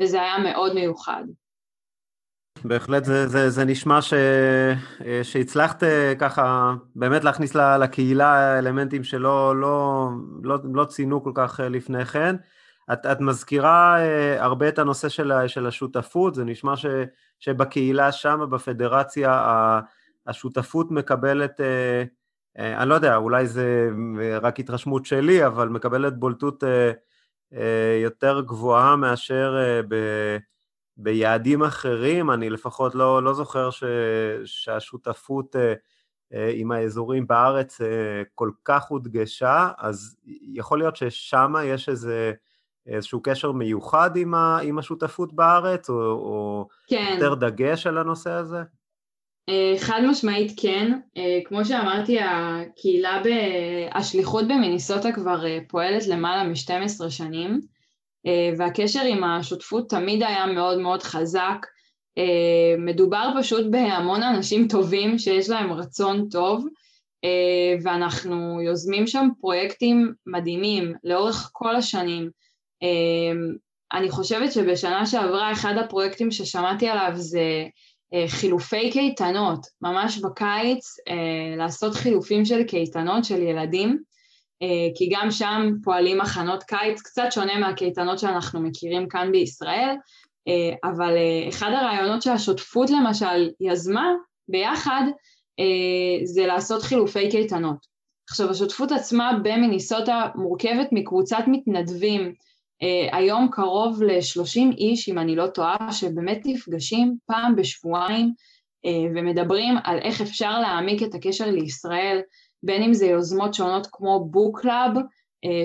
וזה 0.00 0.20
היה 0.22 0.38
מאוד 0.38 0.74
מיוחד. 0.74 1.24
בהחלט 2.64 3.04
זה, 3.04 3.26
זה, 3.26 3.50
זה 3.50 3.64
נשמע 3.64 4.02
ש, 4.02 4.14
שהצלחת 5.22 5.82
אה, 5.82 6.12
ככה 6.18 6.74
באמת 6.96 7.24
להכניס 7.24 7.54
לקהילה 7.54 8.58
אלמנטים 8.58 9.04
שלא 9.04 9.60
לא, 9.60 10.08
לא, 10.42 10.58
לא 10.74 10.84
ציינו 10.84 11.24
כל 11.24 11.32
כך 11.34 11.60
אה, 11.60 11.68
לפני 11.68 12.04
כן. 12.04 12.36
את, 12.92 13.06
את 13.06 13.20
מזכירה 13.20 14.00
אה, 14.00 14.44
הרבה 14.44 14.68
את 14.68 14.78
הנושא 14.78 15.08
של, 15.08 15.32
של 15.46 15.66
השותפות, 15.66 16.34
זה 16.34 16.44
נשמע 16.44 16.76
ש, 16.76 16.86
שבקהילה 17.38 18.12
שם, 18.12 18.40
בפדרציה, 18.50 19.42
השותפות 20.26 20.90
מקבלת, 20.90 21.60
אני 22.58 22.88
לא 22.88 22.94
יודע, 22.94 23.16
אולי 23.16 23.46
זה 23.46 23.90
רק 24.42 24.60
התרשמות 24.60 25.06
שלי, 25.06 25.46
אבל 25.46 25.68
מקבלת 25.68 26.18
בולטות 26.18 26.64
יותר 28.02 28.40
גבוהה 28.40 28.96
מאשר 28.96 29.82
ב... 29.88 29.94
ביעדים 31.02 31.62
אחרים, 31.62 32.30
אני 32.30 32.50
לפחות 32.50 32.94
לא, 32.94 33.22
לא 33.22 33.34
זוכר 33.34 33.70
ש, 33.70 33.84
שהשותפות 34.44 35.56
אה, 35.56 35.74
אה, 36.34 36.50
עם 36.54 36.72
האזורים 36.72 37.26
בארץ 37.26 37.80
אה, 37.80 38.22
כל 38.34 38.50
כך 38.64 38.88
הודגשה, 38.88 39.68
אז 39.78 40.16
יכול 40.54 40.78
להיות 40.78 40.96
ששם 40.96 41.54
יש 41.64 41.88
איזה, 41.88 42.32
איזשהו 42.86 43.20
קשר 43.22 43.52
מיוחד 43.52 44.16
עם, 44.16 44.34
ה, 44.34 44.58
עם 44.62 44.78
השותפות 44.78 45.32
בארץ, 45.32 45.90
או, 45.90 45.94
או 45.96 46.68
כן. 46.86 47.10
יותר 47.14 47.34
דגש 47.34 47.86
על 47.86 47.98
הנושא 47.98 48.30
הזה? 48.30 48.62
חד 49.78 50.00
משמעית 50.10 50.52
כן, 50.56 50.98
כמו 51.44 51.64
שאמרתי 51.64 52.18
הקהילה, 52.20 53.22
ב... 53.24 53.28
השליחות 53.92 54.44
במיניסוטה 54.44 55.12
כבר 55.12 55.44
פועלת 55.68 56.06
למעלה 56.06 56.44
מ-12 56.44 57.10
שנים 57.10 57.60
והקשר 58.58 59.02
עם 59.02 59.24
השותפות 59.24 59.90
תמיד 59.90 60.22
היה 60.22 60.46
מאוד 60.46 60.78
מאוד 60.78 61.02
חזק. 61.02 61.66
אה, 62.18 62.74
מדובר 62.78 63.32
פשוט 63.40 63.66
בהמון 63.70 64.22
אנשים 64.22 64.68
טובים 64.68 65.18
שיש 65.18 65.50
להם 65.50 65.72
רצון 65.72 66.28
טוב 66.30 66.66
אה, 67.24 67.76
ואנחנו 67.82 68.60
יוזמים 68.62 69.06
שם 69.06 69.28
פרויקטים 69.40 70.12
מדהימים 70.26 70.94
לאורך 71.04 71.50
כל 71.52 71.76
השנים. 71.76 72.30
אה, 72.82 73.58
אני 73.98 74.10
חושבת 74.10 74.52
שבשנה 74.52 75.06
שעברה 75.06 75.52
אחד 75.52 75.74
הפרויקטים 75.76 76.30
ששמעתי 76.30 76.88
עליו 76.88 77.12
זה 77.14 77.64
חילופי 78.26 78.90
קייטנות, 78.90 79.66
ממש 79.82 80.18
בקיץ 80.18 80.96
לעשות 81.56 81.94
חילופים 81.94 82.44
של 82.44 82.64
קייטנות 82.64 83.24
של 83.24 83.42
ילדים, 83.42 83.98
כי 84.94 85.08
גם 85.12 85.30
שם 85.30 85.72
פועלים 85.84 86.18
מחנות 86.18 86.62
קיץ, 86.62 87.00
קצת 87.00 87.26
שונה 87.30 87.58
מהקייטנות 87.58 88.18
שאנחנו 88.18 88.60
מכירים 88.60 89.08
כאן 89.08 89.32
בישראל, 89.32 89.96
אה, 90.48 90.90
אבל 90.90 91.16
אה, 91.16 91.48
אחד 91.48 91.70
הרעיונות 91.72 92.22
שהשותפות 92.22 92.90
למשל 92.90 93.50
יזמה 93.60 94.12
ביחד 94.48 95.02
אה, 95.60 96.24
זה 96.24 96.46
לעשות 96.46 96.82
חילופי 96.82 97.30
קייטנות. 97.30 97.90
עכשיו 98.30 98.50
השותפות 98.50 98.92
עצמה 98.92 99.38
במיניסוטה 99.42 100.26
מורכבת 100.34 100.88
מקבוצת 100.92 101.44
מתנדבים, 101.46 102.34
היום 103.12 103.48
קרוב 103.52 104.02
ל-30 104.02 104.76
איש 104.78 105.08
אם 105.08 105.18
אני 105.18 105.36
לא 105.36 105.46
טועה, 105.46 105.92
שבאמת 105.92 106.40
נפגשים 106.44 107.16
פעם 107.26 107.56
בשבועיים 107.56 108.32
ומדברים 109.14 109.74
על 109.84 109.98
איך 109.98 110.20
אפשר 110.20 110.60
להעמיק 110.60 111.02
את 111.02 111.14
הקשר 111.14 111.50
לישראל, 111.50 112.20
בין 112.62 112.82
אם 112.82 112.94
זה 112.94 113.06
יוזמות 113.06 113.54
שונות 113.54 113.86
כמו 113.92 114.24
book 114.30 114.60
club, 114.60 114.92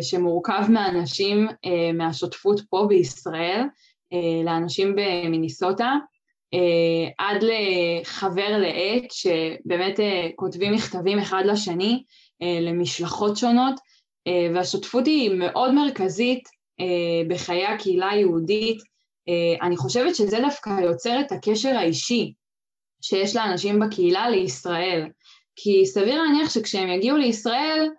שמורכב 0.01 0.63
מאנשים 0.69 1.47
מהשותפות 1.93 2.61
פה 2.69 2.85
בישראל, 2.89 3.61
אה, 4.13 4.43
לאנשים 4.43 4.95
במיניסוטה, 4.95 5.93
אה, 6.53 7.09
עד 7.17 7.43
לחבר 7.43 8.57
לעט 8.57 9.11
שבאמת 9.11 9.99
אה, 9.99 10.27
כותבים 10.35 10.73
מכתבים 10.73 11.19
אחד 11.19 11.43
לשני 11.45 12.03
למשלחות 12.41 13.37
שונות, 13.37 13.75
והשותפות 14.53 15.05
היא 15.05 15.31
מאוד 15.39 15.73
מרכזית 15.73 16.43
בחיי 17.29 17.65
הקהילה 17.65 18.09
היהודית. 18.09 18.77
אני 19.61 19.77
חושבת 19.77 20.15
שזה 20.15 20.39
דווקא 20.39 20.69
יוצר 20.83 21.19
את 21.19 21.31
הקשר 21.31 21.69
האישי 21.69 22.33
שיש 23.01 23.35
לאנשים 23.35 23.79
בקהילה 23.79 24.29
לישראל, 24.29 25.07
כי 25.55 25.85
סביר 25.85 26.21
להניח 26.21 26.49
שכשהם 26.49 26.89
יגיעו 26.89 27.17
לישראל, 27.17 27.89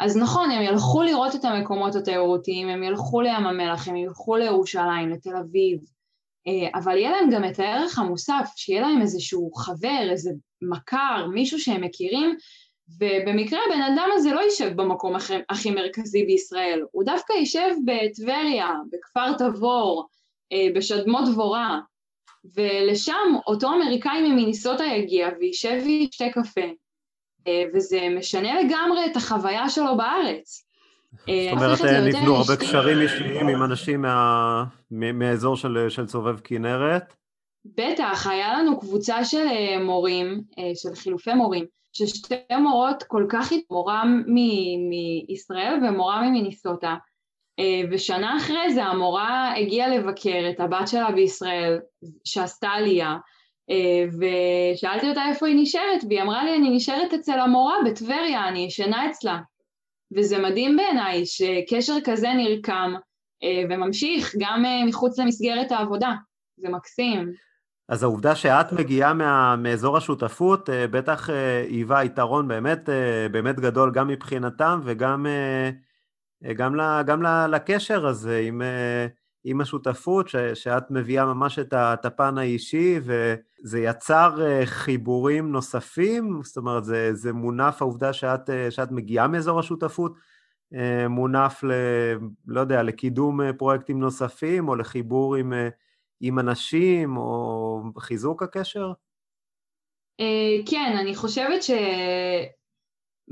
אז 0.00 0.16
נכון, 0.16 0.50
הם 0.50 0.62
ילכו 0.62 1.02
לראות 1.02 1.34
את 1.34 1.44
המקומות 1.44 1.94
התיירותיים, 1.94 2.68
הם 2.68 2.82
ילכו 2.82 3.20
לים 3.20 3.46
המלח, 3.46 3.88
הם 3.88 3.96
ילכו 3.96 4.36
לירושלים, 4.36 5.10
לתל 5.10 5.36
אביב, 5.36 5.78
אה, 6.46 6.68
אבל 6.74 6.98
יהיה 6.98 7.10
להם 7.10 7.30
גם 7.30 7.44
את 7.44 7.58
הערך 7.58 7.98
המוסף, 7.98 8.52
שיהיה 8.56 8.80
להם 8.80 9.02
איזשהו 9.02 9.52
חבר, 9.52 10.10
איזה 10.10 10.30
מכר, 10.62 11.26
מישהו 11.32 11.58
שהם 11.58 11.80
מכירים, 11.80 12.36
ובמקרה 13.00 13.60
הבן 13.66 13.82
אדם 13.82 14.08
הזה 14.14 14.32
לא 14.32 14.40
יישב 14.40 14.72
במקום 14.76 15.16
הכי, 15.16 15.34
הכי 15.50 15.70
מרכזי 15.70 16.24
בישראל, 16.24 16.82
הוא 16.92 17.04
דווקא 17.04 17.32
יישב 17.32 17.70
בטבריה, 17.84 18.68
בכפר 18.92 19.32
תבור, 19.38 20.08
אה, 20.52 20.66
בשדמות 20.74 21.24
דבורה, 21.32 21.80
ולשם 22.54 23.36
אותו 23.46 23.68
אמריקאי 23.68 24.28
ממיניסוטה 24.28 24.84
יגיע 24.84 25.28
וישב 25.40 25.80
וישתה 25.84 26.24
קפה, 26.32 26.60
וזה 27.74 28.08
משנה 28.18 28.62
לגמרי 28.62 29.06
את 29.06 29.16
החוויה 29.16 29.68
שלו 29.68 29.96
בארץ. 29.96 30.66
אה, 31.28 31.48
זאת 31.50 31.62
אומרת, 31.62 31.80
נבנו 31.82 32.36
הרבה 32.36 32.56
קשרים 32.56 33.00
אישיים 33.00 33.48
עם 33.48 33.62
אנשים 33.62 34.02
מה... 34.02 34.64
מהאזור 34.90 35.56
של, 35.56 35.86
של 35.88 36.06
סובב 36.06 36.40
כנרת? 36.40 37.14
בטח, 37.64 38.26
היה 38.26 38.58
לנו 38.58 38.80
קבוצה 38.80 39.24
של 39.24 39.46
אה, 39.46 39.84
מורים, 39.84 40.40
של 40.74 40.94
חילופי 40.94 41.34
מורים, 41.34 41.64
ששתי 41.92 42.34
מורות 42.58 43.02
כל 43.02 43.26
כך, 43.28 43.52
מורה 43.70 44.04
מישראל 45.26 45.78
ומורה 45.88 46.22
ממיניסוטה, 46.22 46.94
ושנה 47.90 48.36
אחרי 48.36 48.74
זה 48.74 48.84
המורה 48.84 49.56
הגיעה 49.56 49.88
לבקר 49.88 50.50
את 50.50 50.60
הבת 50.60 50.88
שלה 50.88 51.10
בישראל, 51.10 51.78
שעשתה 52.24 52.68
עלייה, 52.68 53.08
אה, 53.10 53.16
ושאלתי 54.18 55.08
אותה 55.08 55.28
איפה 55.28 55.46
היא 55.46 55.62
נשארת, 55.62 56.04
והיא 56.08 56.22
אמרה 56.22 56.44
לי, 56.44 56.56
אני 56.56 56.70
נשארת 56.76 57.14
אצל 57.14 57.38
המורה 57.38 57.76
בטבריה, 57.86 58.48
אני 58.48 58.58
ישנה 58.58 59.10
אצלה. 59.10 59.38
וזה 60.16 60.38
מדהים 60.38 60.76
בעיניי 60.76 61.26
שקשר 61.26 61.94
כזה 62.04 62.28
נרקם 62.36 62.94
אה, 63.42 63.62
וממשיך 63.70 64.34
גם 64.38 64.64
אה, 64.64 64.84
מחוץ 64.86 65.18
למסגרת 65.18 65.72
העבודה, 65.72 66.12
זה 66.56 66.68
מקסים. 66.68 67.32
אז 67.88 68.02
העובדה 68.02 68.34
שאת 68.34 68.72
מגיעה 68.72 69.14
מה, 69.14 69.56
מאזור 69.56 69.96
השותפות 69.96 70.68
בטח 70.90 71.30
היווה 71.68 72.04
יתרון 72.04 72.48
באמת, 72.48 72.88
באמת 73.30 73.60
גדול 73.60 73.92
גם 73.94 74.08
מבחינתם 74.08 74.80
וגם 74.84 75.26
גם, 76.56 76.76
ל, 76.76 77.02
גם 77.06 77.22
ל, 77.22 77.46
לקשר 77.46 78.06
הזה 78.06 78.42
עם, 78.44 78.62
עם 79.48 79.60
השותפות, 79.60 80.28
ש, 80.28 80.36
שאת 80.36 80.90
מביאה 80.90 81.24
ממש 81.24 81.58
את, 81.58 82.04
הפן 82.04 82.38
האישי, 82.38 82.98
וזה 83.02 83.80
יצר 83.80 84.46
אה, 84.46 84.66
חיבורים 84.66 85.52
נוספים, 85.52 86.40
זאת 86.44 86.56
אומרת, 86.56 86.84
זה, 86.84 87.14
זה 87.14 87.32
מונף 87.32 87.82
העובדה 87.82 88.12
שאת, 88.12 88.50
אה, 88.50 88.70
שאת 88.70 88.90
מגיעה 88.90 89.28
מאזור 89.28 89.60
השותפות, 89.60 90.14
אה, 90.74 91.08
מונף 91.08 91.64
ל... 91.64 91.72
לא 92.46 92.60
יודע, 92.60 92.82
לקידום 92.82 93.40
פרויקטים 93.58 94.00
נוספים, 94.00 94.68
או 94.68 94.76
לחיבור 94.76 95.36
עם, 95.36 95.52
עם 96.20 96.38
אנשים, 96.38 97.16
או 97.16 97.80
חיזוק 97.98 98.42
הקשר? 98.42 98.92
כן, 100.66 100.96
אני 101.00 101.14
חושבת 101.14 101.60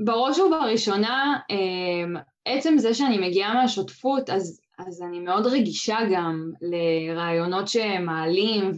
שבראש 0.01 0.39
ובראשונה, 0.39 1.39
עצם 2.45 2.77
זה 2.77 2.93
שאני 2.93 3.27
מגיעה 3.27 3.53
מהשותפות, 3.53 4.29
אז 4.29 4.64
אז 4.77 5.01
אני 5.01 5.19
מאוד 5.19 5.45
רגישה 5.47 5.97
גם 6.11 6.51
לרעיונות 6.61 7.67
שמעלים 7.67 8.71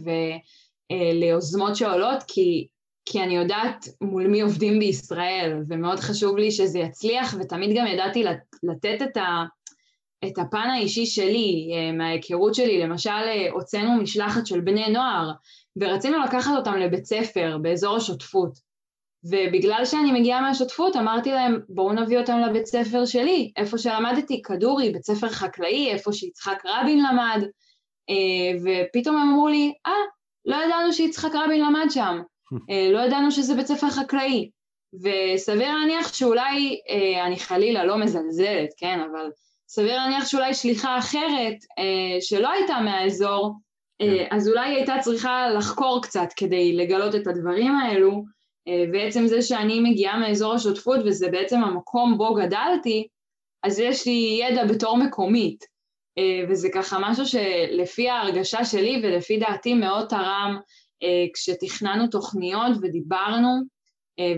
וליוזמות 0.90 1.76
שעולות, 1.76 2.22
כי, 2.28 2.66
כי 3.04 3.22
אני 3.22 3.36
יודעת 3.36 3.88
מול 4.00 4.26
מי 4.26 4.40
עובדים 4.40 4.78
בישראל, 4.78 5.62
ומאוד 5.68 6.00
חשוב 6.00 6.36
לי 6.36 6.50
שזה 6.50 6.78
יצליח, 6.78 7.34
ותמיד 7.40 7.76
גם 7.76 7.86
ידעתי 7.86 8.24
לתת 8.62 8.98
את, 9.02 9.16
ה, 9.16 9.44
את 10.24 10.38
הפן 10.38 10.70
האישי 10.70 11.06
שלי, 11.06 11.70
אה, 11.72 11.92
מההיכרות 11.92 12.54
שלי. 12.54 12.78
למשל, 12.78 13.10
אה, 13.10 13.50
הוצאנו 13.50 14.02
משלחת 14.02 14.46
של 14.46 14.60
בני 14.60 14.88
נוער, 14.88 15.32
ורצינו 15.76 16.18
לקחת 16.18 16.52
אותם 16.56 16.74
לבית 16.74 17.04
ספר 17.04 17.58
באזור 17.62 17.96
השותפות. 17.96 18.67
ובגלל 19.30 19.84
שאני 19.84 20.20
מגיעה 20.20 20.40
מהשותפות, 20.40 20.96
אמרתי 20.96 21.30
להם, 21.30 21.60
בואו 21.68 21.92
נביא 21.92 22.18
אותם 22.18 22.38
לבית 22.38 22.66
ספר 22.66 23.06
שלי, 23.06 23.52
איפה 23.56 23.78
שלמדתי, 23.78 24.42
כדורי, 24.42 24.90
בית 24.90 25.04
ספר 25.04 25.28
חקלאי, 25.28 25.90
איפה 25.90 26.12
שיצחק 26.12 26.62
רבין 26.64 26.98
למד, 26.98 27.44
אה, 28.10 28.58
ופתאום 28.64 29.16
הם 29.16 29.28
אמרו 29.28 29.48
לי, 29.48 29.72
אה, 29.86 29.92
לא 30.44 30.56
ידענו 30.56 30.92
שיצחק 30.92 31.30
רבין 31.34 31.60
למד 31.60 31.86
שם, 31.90 32.18
אה, 32.70 32.90
לא 32.92 32.98
ידענו 32.98 33.30
שזה 33.30 33.54
בית 33.54 33.66
ספר 33.66 33.90
חקלאי. 33.90 34.50
וסביר 34.94 35.74
להניח 35.74 36.14
שאולי, 36.14 36.80
אה, 36.90 37.26
אני 37.26 37.38
חלילה 37.38 37.84
לא 37.84 37.98
מזלזלת, 37.98 38.68
כן, 38.76 39.00
אבל 39.00 39.30
סביר 39.68 39.96
להניח 39.96 40.26
שאולי 40.26 40.54
שליחה 40.54 40.98
אחרת 40.98 41.56
שלא 42.20 42.50
הייתה 42.50 42.80
מהאזור, 42.80 43.54
כן. 43.98 44.26
אז 44.30 44.48
אולי 44.48 44.68
היא 44.68 44.76
הייתה 44.76 44.94
צריכה 45.00 45.48
לחקור 45.50 46.02
קצת 46.02 46.28
כדי 46.36 46.72
לגלות 46.76 47.14
את 47.14 47.26
הדברים 47.26 47.76
האלו, 47.76 48.24
ועצם 48.92 49.26
זה 49.26 49.42
שאני 49.42 49.80
מגיעה 49.80 50.18
מאזור 50.18 50.54
השותפות 50.54 51.00
וזה 51.04 51.28
בעצם 51.30 51.64
המקום 51.64 52.18
בו 52.18 52.34
גדלתי, 52.34 53.06
אז 53.62 53.78
יש 53.78 54.06
לי 54.06 54.40
ידע 54.42 54.64
בתור 54.64 54.96
מקומית. 54.96 55.64
אה, 56.18 56.44
וזה 56.48 56.68
ככה 56.74 56.98
משהו 57.00 57.26
שלפי 57.26 58.08
ההרגשה 58.08 58.64
שלי 58.64 59.00
ולפי 59.02 59.38
דעתי 59.38 59.74
מאוד 59.74 60.08
תרם 60.08 60.58
אה, 61.02 61.26
כשתכננו 61.34 62.06
תוכניות 62.06 62.76
ודיברנו, 62.82 63.78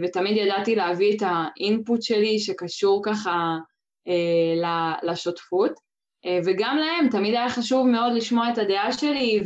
ותמיד 0.02 0.36
ידעתי 0.36 0.74
להביא 0.74 1.16
את 1.16 1.22
האינפוט 1.26 2.02
שלי 2.02 2.38
שקשור 2.38 3.02
ככה 3.04 3.56
לשותפות. 5.02 5.72
וגם 6.44 6.76
להם 6.76 7.08
תמיד 7.10 7.34
היה 7.34 7.50
חשוב 7.50 7.86
מאוד 7.86 8.12
לשמוע 8.12 8.52
את 8.52 8.58
הדעה 8.58 8.92
שלי 8.92 9.40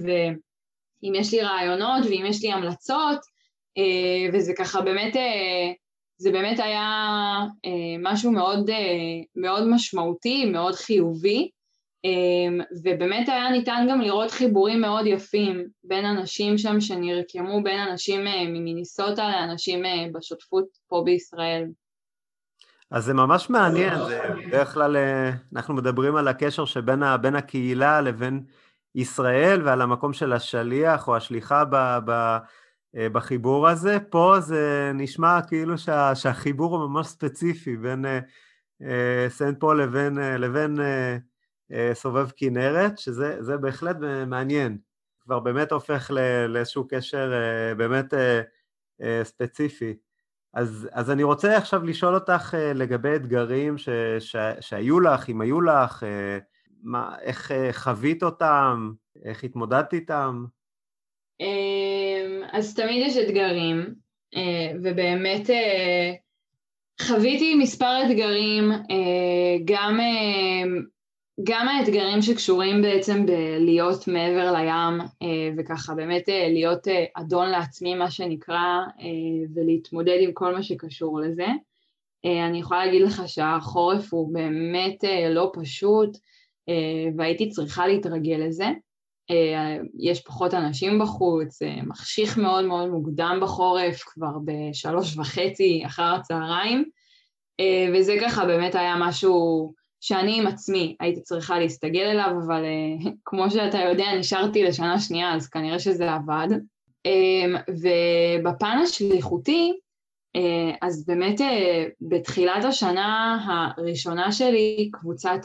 אם 1.03 1.13
יש 1.15 1.35
לי 1.35 1.41
רעיונות 1.41 2.05
ואם 2.05 2.25
יש 2.29 2.43
לי 2.43 2.53
המלצות, 2.53 3.19
וזה 4.33 4.53
ככה 4.59 4.81
באמת, 4.81 5.17
זה 6.17 6.31
באמת 6.33 6.61
היה 6.61 6.89
משהו 7.99 8.33
מאוד, 8.33 8.71
מאוד 9.37 9.69
משמעותי, 9.69 10.45
מאוד 10.45 10.75
חיובי, 10.75 11.51
ובאמת 12.85 13.29
היה 13.29 13.51
ניתן 13.51 13.87
גם 13.91 14.01
לראות 14.01 14.31
חיבורים 14.31 14.81
מאוד 14.81 15.07
יפים 15.07 15.67
בין 15.85 16.05
אנשים 16.05 16.59
שם 16.59 16.81
שנרקמו 16.81 17.63
בין 17.63 17.81
אנשים 17.81 18.21
ממיניסוטה 18.25 19.29
לאנשים 19.29 19.83
בשותפות 20.13 20.65
פה 20.89 21.03
בישראל. 21.05 21.65
אז 22.91 23.05
זה 23.05 23.15
ממש 23.15 23.51
מעניין, 23.51 23.99
זה 24.07 24.21
בדרך 24.47 24.75
כלל 24.75 24.97
אה, 24.97 25.31
אנחנו 25.57 25.75
מדברים 25.75 26.17
על 26.17 26.29
הקשר 26.29 26.65
שבין 26.65 27.03
בין 27.21 27.37
הקהילה 27.37 28.01
לבין 28.01 28.45
ישראל 28.95 29.63
ועל 29.65 29.83
המקום 29.83 30.13
של 30.13 30.33
השליח 30.33 31.09
או 31.09 31.17
השליחה 31.17 31.65
ב, 31.65 31.77
ב, 32.05 32.11
אה, 32.11 32.39
בחיבור 32.95 33.69
הזה, 33.69 33.99
פה 34.11 34.35
זה 34.41 34.93
נשמע 34.95 35.43
כאילו 35.49 35.79
שה, 35.79 36.15
שהחיבור 36.15 36.77
הוא 36.77 36.89
ממש 36.89 37.07
ספציפי 37.07 37.77
בין 37.77 38.05
אה, 38.83 39.27
סנט 39.29 39.61
פול 39.61 39.83
לבין, 39.83 40.19
לבין 40.19 40.77
סובב 41.93 42.31
כנרת, 42.37 42.99
שזה 42.99 43.57
בהחלט 43.61 43.97
מעניין, 44.27 44.79
כבר 45.21 45.41
באמת 45.41 45.73
הופך 45.73 46.11
לאיזשהו 46.49 46.89
קשר 46.89 47.33
באמת 47.77 48.15
ספציפי. 49.23 49.95
אז, 50.55 50.89
אז 50.93 51.11
אני 51.11 51.23
רוצה 51.23 51.57
עכשיו 51.57 51.85
לשאול 51.85 52.15
אותך 52.15 52.55
לגבי 52.75 53.17
אתגרים 53.17 53.79
ש, 53.79 53.89
ש, 54.19 54.37
שהיו 54.61 55.01
לך, 55.01 55.29
אם 55.29 55.41
היו 55.41 55.61
לך, 55.61 56.05
מה, 56.83 57.17
איך 57.21 57.53
חווית 57.73 58.23
אותם, 58.23 58.93
איך 59.25 59.45
התמודדת 59.45 59.93
איתם? 59.93 60.45
אז 62.55 62.75
תמיד 62.75 63.07
יש 63.07 63.17
אתגרים, 63.17 63.95
ובאמת 64.83 65.51
חוויתי 67.01 67.55
מספר 67.55 68.03
אתגרים, 68.07 68.71
גם 69.65 70.01
גם 71.43 71.69
האתגרים 71.69 72.23
שקשורים 72.23 72.83
בעצם 72.83 73.27
בלהיות 73.27 74.09
מעבר 74.09 74.53
לים 74.53 75.01
אה, 75.23 75.51
וככה 75.57 75.95
באמת 75.95 76.29
אה, 76.29 76.49
להיות 76.49 76.89
אה, 76.89 77.05
אדון 77.15 77.49
לעצמי 77.49 77.95
מה 77.95 78.11
שנקרא 78.11 78.81
ולהתמודד 79.55 80.19
עם 80.21 80.33
כל 80.33 80.55
מה 80.55 80.63
שקשור 80.63 81.21
לזה. 81.21 81.47
אני 82.49 82.59
יכולה 82.59 82.87
להגיד 82.87 83.03
לך 83.03 83.23
שהחורף 83.27 84.13
הוא 84.15 84.35
באמת 84.35 85.05
לא 85.31 85.53
פשוט 85.55 86.17
והייתי 87.17 87.49
צריכה 87.49 87.87
להתרגל 87.87 88.37
לזה. 88.37 88.65
יש 89.99 90.23
פחות 90.23 90.55
אנשים 90.55 90.99
בחוץ, 90.99 91.59
מחשיך 91.87 92.39
מאוד 92.39 92.65
מאוד 92.65 92.89
מוקדם 92.89 93.39
בחורף, 93.43 94.03
כבר 94.03 94.33
בשלוש 94.45 95.17
וחצי 95.19 95.83
אחר 95.87 96.15
הצהריים, 96.15 96.85
וזה 97.95 98.17
ככה 98.23 98.47
באמת 98.47 98.75
היה 98.75 98.97
משהו 98.99 99.73
שאני 100.01 100.41
עם 100.41 100.47
עצמי 100.47 100.97
הייתי 101.01 101.21
צריכה 101.21 101.59
להסתגל 101.59 102.05
אליו, 102.07 102.31
אבל 102.47 102.65
כמו 103.25 103.51
שאתה 103.51 103.79
יודע, 103.79 104.07
נשארתי 104.19 104.63
לשנה 104.63 105.01
שנייה, 105.01 105.35
אז 105.35 105.49
כנראה 105.49 105.79
שזה 105.79 106.13
עבד. 106.13 106.49
ובפן 107.69 108.79
השליחותי, 108.83 109.73
אז 110.83 111.07
באמת 111.07 111.41
בתחילת 112.01 112.65
השנה 112.65 113.39
הראשונה 113.47 114.33
שלי, 114.33 114.91
קבוצת 114.93 115.41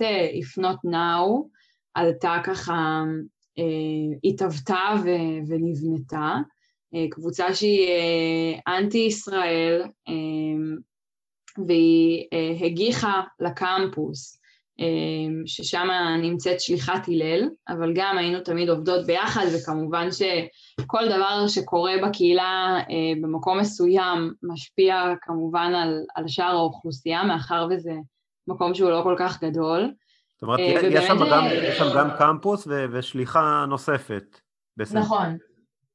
Not 0.59 0.89
Now 0.89 1.47
עלתה 1.93 2.37
ככה, 2.43 3.03
התהוותה 4.23 4.95
ו- 5.03 5.47
ונבנתה. 5.47 6.35
Uh, 6.95 7.09
קבוצה 7.12 7.55
שהיא 7.55 7.88
uh, 7.88 8.62
אנטי-ישראל, 8.67 9.81
והיא 11.67 12.25
הגיחה 12.65 13.21
לקמפוס 13.39 14.39
ששם 15.45 15.88
נמצאת 16.21 16.62
שליחת 16.62 17.07
הלל, 17.07 17.49
אבל 17.69 17.93
גם 17.95 18.17
היינו 18.17 18.39
תמיד 18.39 18.69
עובדות 18.69 19.05
ביחד, 19.05 19.45
וכמובן 19.55 20.07
שכל 20.12 21.05
דבר 21.05 21.47
שקורה 21.47 21.93
בקהילה 22.03 22.77
אה, 22.89 23.21
במקום 23.21 23.59
מסוים 23.59 24.33
משפיע 24.43 25.13
כמובן 25.21 25.71
על, 25.75 26.03
על 26.15 26.27
שאר 26.27 26.55
האוכלוסייה, 26.55 27.23
מאחר 27.23 27.67
וזה 27.71 27.93
מקום 28.47 28.73
שהוא 28.73 28.89
לא 28.89 29.01
כל 29.03 29.15
כך 29.19 29.43
גדול. 29.43 29.91
זאת 30.41 30.43
אומרת, 30.43 30.60
אה, 30.60 30.88
יש, 30.91 31.08
שם 31.08 31.17
גם, 31.32 31.43
אה, 31.43 31.54
יש 31.54 31.78
שם 31.78 31.86
גם 31.95 32.10
קמפוס 32.17 32.67
ו, 32.67 32.86
ושליחה 32.91 33.65
נוספת. 33.69 34.39
בסדר. 34.78 34.99
נכון. 34.99 35.38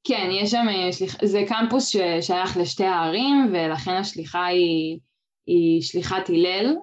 כן, 0.05 0.29
יש 0.33 0.51
שם, 0.51 0.67
שליח... 0.93 1.25
זה 1.25 1.43
קמפוס 1.49 1.89
ששייך 1.89 2.57
לשתי 2.57 2.85
הערים, 2.85 3.53
ולכן 3.53 3.91
השליחה 3.91 4.47
היא, 4.47 4.99
היא 5.47 5.83
שליחת 5.83 6.29
הלל. 6.29 6.75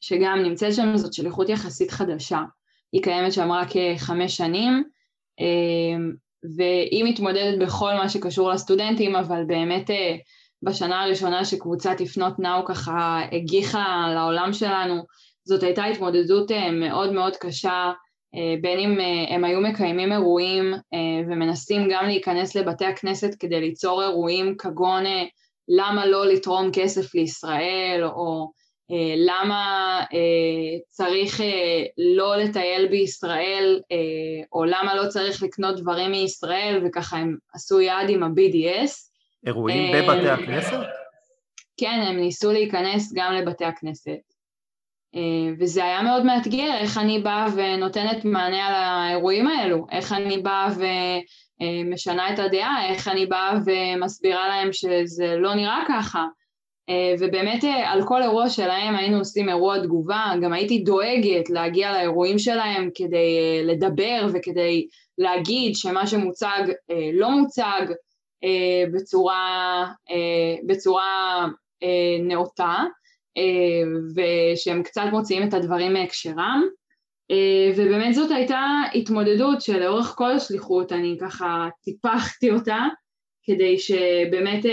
שגם 0.00 0.38
נמצאת 0.42 0.74
שם, 0.74 0.96
זאת 0.96 1.12
שליחות 1.12 1.48
יחסית 1.48 1.90
חדשה. 1.90 2.40
היא 2.92 3.02
קיימת 3.02 3.32
שם 3.32 3.52
רק 3.52 3.68
חמש 3.98 4.36
שנים, 4.36 4.84
והיא 6.56 7.04
מתמודדת 7.04 7.58
בכל 7.58 7.94
מה 7.94 8.08
שקשור 8.08 8.50
לסטודנטים, 8.50 9.16
אבל 9.16 9.44
באמת 9.46 9.90
אה, 9.90 10.16
בשנה 10.62 11.02
הראשונה 11.02 11.44
שקבוצת 11.44 12.00
לפנות 12.00 12.38
נאו 12.38 12.64
ככה 12.64 13.20
הגיחה 13.32 14.06
לעולם 14.14 14.52
שלנו, 14.52 15.02
זאת 15.48 15.62
הייתה 15.62 15.84
התמודדות 15.84 16.50
אה, 16.50 16.70
מאוד 16.70 17.12
מאוד 17.12 17.36
קשה, 17.36 17.92
אה, 18.34 18.54
בין 18.60 18.78
אם 18.78 18.98
הם 19.28 19.44
היו 19.44 19.60
מקיימים 19.60 20.12
אירועים 20.12 20.74
ומנסים 21.28 21.88
גם 21.90 22.04
להיכנס 22.04 22.54
לבתי 22.54 22.84
הכנסת 22.84 23.34
כדי 23.40 23.60
ליצור 23.60 24.02
אירועים 24.02 24.56
כגון 24.56 25.04
למה 25.68 26.06
לא 26.06 26.26
לתרום 26.26 26.70
כסף 26.72 27.14
לישראל, 27.14 28.04
או 28.04 28.50
אה, 28.90 29.14
למה 29.16 30.00
אה, 30.14 30.78
צריך 30.88 31.40
אה, 31.40 31.84
לא 31.98 32.36
לטייל 32.36 32.88
בישראל, 32.88 33.80
או 34.52 34.64
למה 34.64 34.94
לא 34.94 35.08
צריך 35.08 35.42
לקנות 35.42 35.80
דברים 35.80 36.10
מישראל, 36.10 36.80
וככה 36.84 37.16
הם 37.16 37.36
עשו 37.54 37.80
יעד 37.80 38.10
עם 38.10 38.22
ה-BDS. 38.22 38.92
אירועים 39.46 39.92
בבתי 39.92 40.28
הכנסת? 40.28 40.78
כן, 41.76 42.04
הם 42.08 42.16
ניסו 42.16 42.52
להיכנס 42.52 43.12
גם 43.14 43.32
לבתי 43.32 43.64
הכנסת. 43.64 44.37
וזה 45.58 45.84
היה 45.84 46.02
מאוד 46.02 46.24
מאתגר, 46.24 46.74
איך 46.78 46.98
אני 46.98 47.18
באה 47.18 47.46
ונותנת 47.56 48.24
מענה 48.24 48.66
על 48.66 48.74
האירועים 48.74 49.46
האלו, 49.46 49.86
איך 49.90 50.12
אני 50.12 50.38
באה 50.38 50.68
ומשנה 51.60 52.34
את 52.34 52.38
הדעה, 52.38 52.86
איך 52.88 53.08
אני 53.08 53.26
באה 53.26 53.58
ומסבירה 53.66 54.48
להם 54.48 54.72
שזה 54.72 55.36
לא 55.36 55.54
נראה 55.54 55.84
ככה. 55.88 56.26
אה, 56.88 57.14
ובאמת 57.20 57.64
אה, 57.64 57.90
על 57.90 58.06
כל 58.06 58.22
אירוע 58.22 58.48
שלהם 58.48 58.96
היינו 58.96 59.18
עושים 59.18 59.48
אירוע 59.48 59.78
תגובה, 59.78 60.32
גם 60.42 60.52
הייתי 60.52 60.78
דואגת 60.78 61.50
להגיע 61.50 61.92
לאירועים 61.92 62.38
שלהם 62.38 62.90
כדי 62.94 63.38
אה, 63.38 63.62
לדבר 63.64 64.26
וכדי 64.32 64.86
להגיד 65.18 65.74
שמה 65.74 66.06
שמוצג 66.06 66.62
לא 67.12 67.30
מוצג 67.30 67.82
בצורה, 68.92 69.86
בצורה 70.66 71.46
נאותה, 72.22 72.76
ושהם 74.16 74.82
קצת 74.82 75.04
מוציאים 75.12 75.48
את 75.48 75.54
הדברים 75.54 75.92
מהקשרם. 75.92 76.62
ובאמת 77.76 78.14
זאת 78.14 78.30
הייתה 78.30 78.62
התמודדות 78.94 79.60
שלאורך 79.60 80.14
כל 80.16 80.30
השליחות 80.30 80.92
אני 80.92 81.16
ככה 81.20 81.68
טיפחתי 81.82 82.50
אותה 82.50 82.78
כדי 83.42 83.78
שבאמת 83.78 84.64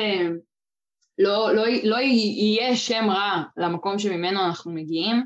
לא, 1.18 1.56
לא, 1.56 1.64
לא 1.84 1.98
יהיה 2.00 2.76
שם 2.76 3.06
רע 3.10 3.44
למקום 3.58 4.00
שממנו 4.00 4.46
אנחנו 4.46 4.72
מגיעים, 4.72 5.24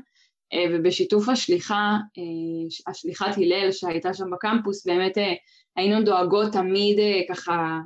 אה, 0.52 0.64
ובשיתוף 0.72 1.28
השליחה, 1.28 1.96
אה, 2.18 2.90
השליחת 2.90 3.36
הלל 3.36 3.72
שהייתה 3.72 4.14
שם 4.14 4.30
בקמפוס, 4.30 4.86
באמת 4.86 5.18
אה, 5.18 5.32
היינו 5.76 6.02
דואגות 6.04 6.52
תמיד 6.52 6.98
ככה 7.28 7.78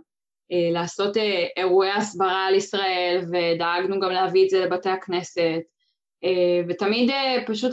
לעשות 0.50 1.16
אירועי 1.56 1.90
הסברה 1.90 2.46
על 2.46 2.54
ישראל, 2.54 3.20
ודאגנו 3.32 4.00
גם 4.00 4.10
להביא 4.10 4.44
את 4.44 4.50
זה 4.50 4.64
לבתי 4.64 4.90
הכנסת, 4.90 5.60
ותמיד 6.68 7.10
פשוט 7.46 7.72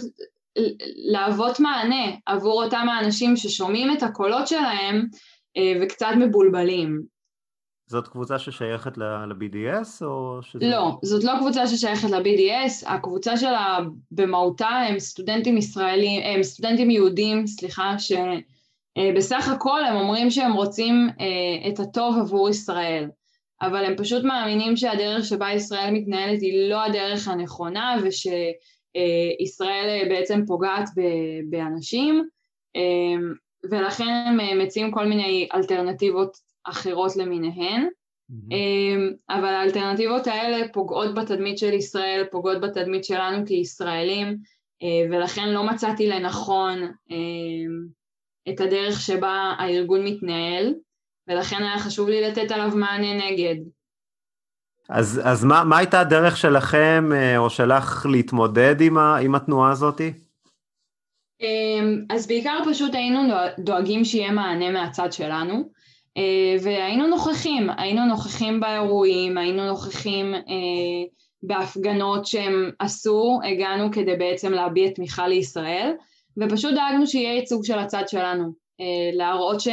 להוות 1.12 1.60
מענה 1.60 2.05
עבור 2.25 2.63
אותם 2.63 2.88
האנשים 2.89 3.38
ששומעים 3.38 3.91
את 3.97 4.03
הקולות 4.03 4.47
שלהם 4.47 5.07
וקצת 5.81 6.12
מבולבלים. 6.19 7.01
זאת 7.88 8.07
קבוצה 8.07 8.39
ששייכת 8.39 8.97
ל-BDS 8.97 10.05
או 10.05 10.39
שזה... 10.41 10.65
לא, 10.65 10.99
זאת 11.03 11.23
לא 11.23 11.34
קבוצה 11.39 11.67
ששייכת 11.67 12.10
ל-BDS, 12.10 12.89
הקבוצה 12.89 13.38
שלה 13.38 13.79
במהותה 14.12 14.67
הם 14.67 14.99
סטודנטים 14.99 15.57
ישראלים, 15.57 16.21
הם 16.25 16.43
סטודנטים 16.43 16.89
יהודים, 16.89 17.47
סליחה, 17.47 17.95
שבסך 18.97 19.49
הכל 19.49 19.84
הם 19.86 19.95
אומרים 19.95 20.32
שהם 20.32 20.54
רוצים 20.54 21.10
אה, 21.19 21.69
את 21.69 21.80
הטוב 21.80 22.17
עבור 22.17 22.49
ישראל, 22.49 23.10
אבל 23.62 23.86
הם 23.86 23.97
פשוט 23.97 24.23
מאמינים 24.23 24.77
שהדרך 24.77 25.25
שבה 25.25 25.51
ישראל 25.51 25.91
מתנהלת 25.91 26.41
היא 26.41 26.69
לא 26.69 26.84
הדרך 26.84 27.27
הנכונה 27.27 27.95
ושישראל 28.04 29.88
אה, 29.89 30.10
בעצם 30.10 30.45
פוגעת 30.47 30.89
באנשים, 31.49 32.23
אה, 32.75 33.21
ולכן 33.71 34.10
הם 34.39 34.60
מציעים 34.60 34.91
כל 34.91 35.06
מיני 35.06 35.49
אלטרנטיבות 35.56 36.38
אחרות 36.63 37.15
למיניהן. 37.15 37.88
Mm-hmm. 38.32 38.56
אבל 39.30 39.54
האלטרנטיבות 39.54 40.27
האלה 40.27 40.67
פוגעות 40.73 41.15
בתדמית 41.15 41.58
של 41.58 41.73
ישראל, 41.73 42.23
פוגעות 42.32 42.62
בתדמית 42.62 43.04
שלנו 43.04 43.45
כישראלים, 43.45 44.38
ולכן 45.12 45.49
לא 45.49 45.63
מצאתי 45.63 46.08
לנכון 46.08 46.91
את 48.49 48.60
הדרך 48.60 49.01
שבה 49.01 49.54
הארגון 49.58 50.06
מתנהל, 50.06 50.73
ולכן 51.27 51.63
היה 51.63 51.80
חשוב 51.80 52.10
לי 52.10 52.21
לתת 52.21 52.51
עליו 52.51 52.71
מענה 52.75 53.13
נגד. 53.13 53.56
אז, 54.89 55.21
אז 55.23 55.43
מה, 55.43 55.63
מה 55.63 55.77
הייתה 55.77 55.99
הדרך 55.99 56.38
שלכם 56.38 57.10
אה, 57.13 57.38
או 57.38 57.49
שלך 57.49 58.06
להתמודד 58.12 58.82
עם, 58.82 58.97
ה, 58.97 59.17
עם 59.17 59.36
התנועה 59.36 59.71
הזאת? 59.71 60.01
אמ, 61.41 62.01
אז 62.10 62.27
בעיקר 62.27 62.58
פשוט 62.71 62.95
היינו 62.95 63.19
דואגים 63.60 64.06
שיהיה 64.06 64.32
מענה 64.32 64.71
מהצד 64.71 65.13
שלנו, 65.13 65.69
אה, 66.17 66.56
והיינו 66.63 67.08
נוכחים, 67.08 67.69
היינו 67.77 68.06
נוכחים 68.06 68.60
באירועים, 68.60 69.38
היינו 69.38 69.67
נוכחים 69.67 70.34
אה, 70.34 70.41
בהפגנות 71.43 72.25
שהם 72.25 72.71
עשו, 72.80 73.39
הגענו 73.51 73.91
כדי 73.91 74.15
בעצם 74.15 74.51
להביע 74.51 74.89
תמיכה 74.89 75.27
לישראל, 75.27 75.91
ופשוט 76.37 76.73
דאגנו 76.73 77.07
שיהיה 77.07 77.33
ייצוג 77.33 77.65
של 77.65 77.79
הצד 77.79 78.03
שלנו, 78.07 78.53
להראות 79.13 79.61
ש... 79.61 79.67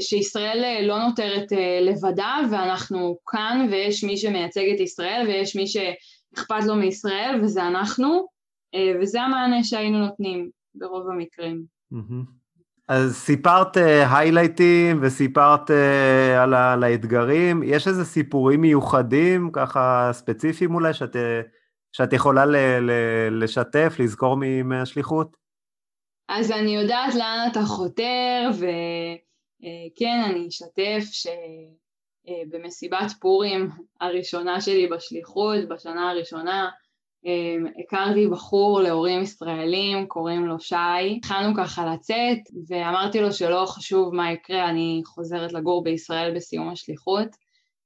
שישראל 0.00 0.64
אה, 0.64 0.86
לא 0.86 0.98
נותרת 0.98 1.52
אה, 1.52 1.80
לבדה 1.82 2.36
ואנחנו 2.50 3.16
כאן 3.26 3.66
ויש 3.70 4.04
מי 4.04 4.16
שמייצג 4.16 4.64
את 4.74 4.80
ישראל 4.80 5.26
ויש 5.26 5.56
מי 5.56 5.66
שאכפת 5.66 6.64
לו 6.66 6.76
מישראל 6.76 7.40
וזה 7.42 7.66
אנחנו 7.66 8.26
אה, 8.74 8.92
וזה 9.00 9.22
המענה 9.22 9.64
שהיינו 9.64 9.98
נותנים 9.98 10.50
ברוב 10.74 11.10
המקרים. 11.10 11.62
אז 12.88 13.16
סיפרת 13.16 13.76
היילייטים 14.10 14.98
וסיפרת 15.02 15.70
על 16.38 16.84
האתגרים, 16.84 17.62
יש 17.62 17.88
איזה 17.88 18.04
סיפורים 18.04 18.60
מיוחדים 18.60 19.50
ככה 19.52 20.10
ספציפיים 20.12 20.74
אולי 20.74 20.94
שאת, 20.94 21.16
שאת 21.92 22.12
יכולה 22.12 22.46
ל, 22.46 22.56
ל, 22.80 22.90
לשתף, 23.44 23.96
לזכור 23.98 24.36
מהשליחות? 24.64 25.36
אז 26.28 26.50
אני 26.50 26.76
יודעת 26.76 27.14
לאן 27.14 27.48
אתה 27.50 27.60
חותר 27.60 28.50
ו... 28.54 28.66
אה, 29.64 30.26
אני 30.30 30.48
אשתף 30.48 31.04
שבמסיבת 32.46 33.12
פורים 33.20 33.70
הראשונה 34.00 34.60
שלי 34.60 34.86
בשליחות, 34.86 35.68
בשנה 35.68 36.10
הראשונה, 36.10 36.70
אה, 37.26 37.56
הכרתי 37.84 38.26
בחור 38.26 38.80
להורים 38.80 39.22
ישראלים, 39.22 40.06
קוראים 40.06 40.46
לו 40.46 40.60
שי. 40.60 41.16
התחלנו 41.16 41.54
ככה 41.56 41.94
לצאת, 41.94 42.38
ואמרתי 42.68 43.20
לו 43.20 43.32
שלא 43.32 43.64
חשוב 43.66 44.14
מה 44.14 44.32
יקרה, 44.32 44.70
אני 44.70 45.02
חוזרת 45.04 45.52
לגור 45.52 45.84
בישראל 45.84 46.34
בסיום 46.34 46.68
השליחות, 46.68 47.28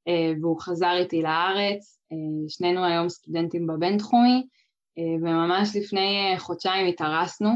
אה, 0.09 0.33
והוא 0.41 0.61
חזר 0.61 0.97
איתי 0.97 1.23
לארץ. 1.23 2.02
שנינו 2.49 2.85
היום 2.85 3.09
סטודנטים 3.09 3.67
בבינתחומי, 3.67 4.47
וממש 5.23 5.77
לפני 5.77 6.35
חודשיים 6.39 6.87
התארסנו. 6.87 7.51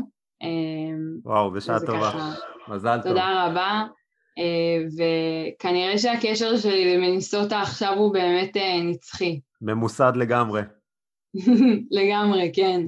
וואו, 1.25 1.51
בשעה 1.51 1.81
טובה. 1.81 2.11
ככה... 2.13 2.35
מזל 2.69 2.97
טוב. 2.97 3.09
תודה 3.09 3.47
רבה. 3.47 3.85
אה, 4.39 4.85
וכנראה 4.97 5.99
שהקשר 5.99 6.57
שלי 6.57 6.97
למיניסוטה 6.97 7.61
עכשיו 7.61 7.95
הוא 7.97 8.13
באמת 8.13 8.57
אה, 8.57 8.83
נצחי. 8.83 9.41
ממוסד 9.63 10.13
לגמרי. 10.17 10.63
לגמרי, 11.99 12.51
כן. 12.55 12.81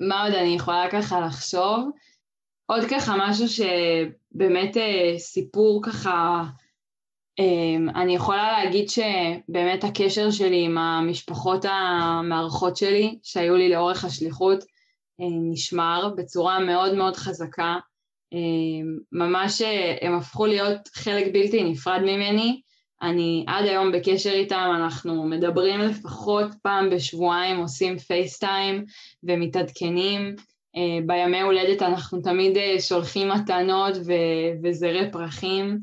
מה 0.00 0.24
עוד 0.24 0.34
אני 0.34 0.54
יכולה 0.54 0.86
ככה 0.92 1.20
לחשוב? 1.20 1.90
עוד 2.66 2.84
ככה 2.90 3.14
משהו 3.18 3.46
שבאמת 3.48 4.76
אה, 4.76 5.14
סיפור 5.18 5.82
ככה, 5.84 6.44
אני 7.94 8.14
יכולה 8.14 8.64
להגיד 8.64 8.88
שבאמת 8.88 9.84
הקשר 9.84 10.30
שלי 10.30 10.64
עם 10.64 10.78
המשפחות 10.78 11.64
המארחות 11.68 12.76
שלי, 12.76 13.18
שהיו 13.22 13.56
לי 13.56 13.68
לאורך 13.68 14.04
השליחות, 14.04 14.64
נשמר 15.18 16.12
בצורה 16.16 16.58
מאוד 16.58 16.94
מאוד 16.94 17.16
חזקה. 17.16 17.76
אמ, 18.32 18.98
ממש 19.12 19.62
אה, 19.62 19.96
הם 20.02 20.14
הפכו 20.14 20.46
להיות 20.46 20.88
חלק 20.94 21.26
בלתי 21.32 21.64
נפרד 21.64 22.00
ממני. 22.02 22.60
אני 23.02 23.44
עד 23.48 23.64
היום 23.64 23.92
בקשר 23.92 24.30
איתם, 24.30 24.72
אנחנו 24.76 25.24
מדברים 25.24 25.80
לפחות 25.80 26.46
פעם 26.62 26.90
בשבועיים, 26.90 27.56
עושים 27.56 27.98
פייסטיים 27.98 28.84
ומתעדכנים. 29.22 30.36
אה, 30.76 30.98
בימי 31.06 31.40
הולדת 31.40 31.82
אנחנו 31.82 32.20
תמיד 32.20 32.56
אה, 32.56 32.80
שולחים 32.80 33.28
מתנות 33.28 33.96
וזרי 34.62 35.12
פרחים, 35.12 35.78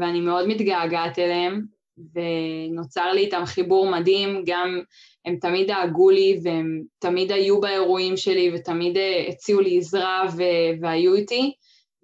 ואני 0.00 0.20
מאוד 0.20 0.48
מתגעגעת 0.48 1.18
אליהם, 1.18 1.78
ונוצר 2.14 3.12
לי 3.12 3.20
איתם 3.20 3.42
חיבור 3.46 3.90
מדהים, 3.90 4.42
גם 4.46 4.80
הם 5.24 5.36
תמיד 5.40 5.66
דאגו 5.66 6.10
לי 6.10 6.40
והם 6.42 6.82
תמיד 6.98 7.32
היו 7.32 7.60
באירועים 7.60 8.16
שלי 8.16 8.50
ותמיד 8.54 8.96
אה, 8.96 9.26
הציעו 9.28 9.60
לי 9.60 9.78
עזרה 9.78 10.24
ו- 10.36 10.80
והיו 10.80 11.14
איתי, 11.14 11.52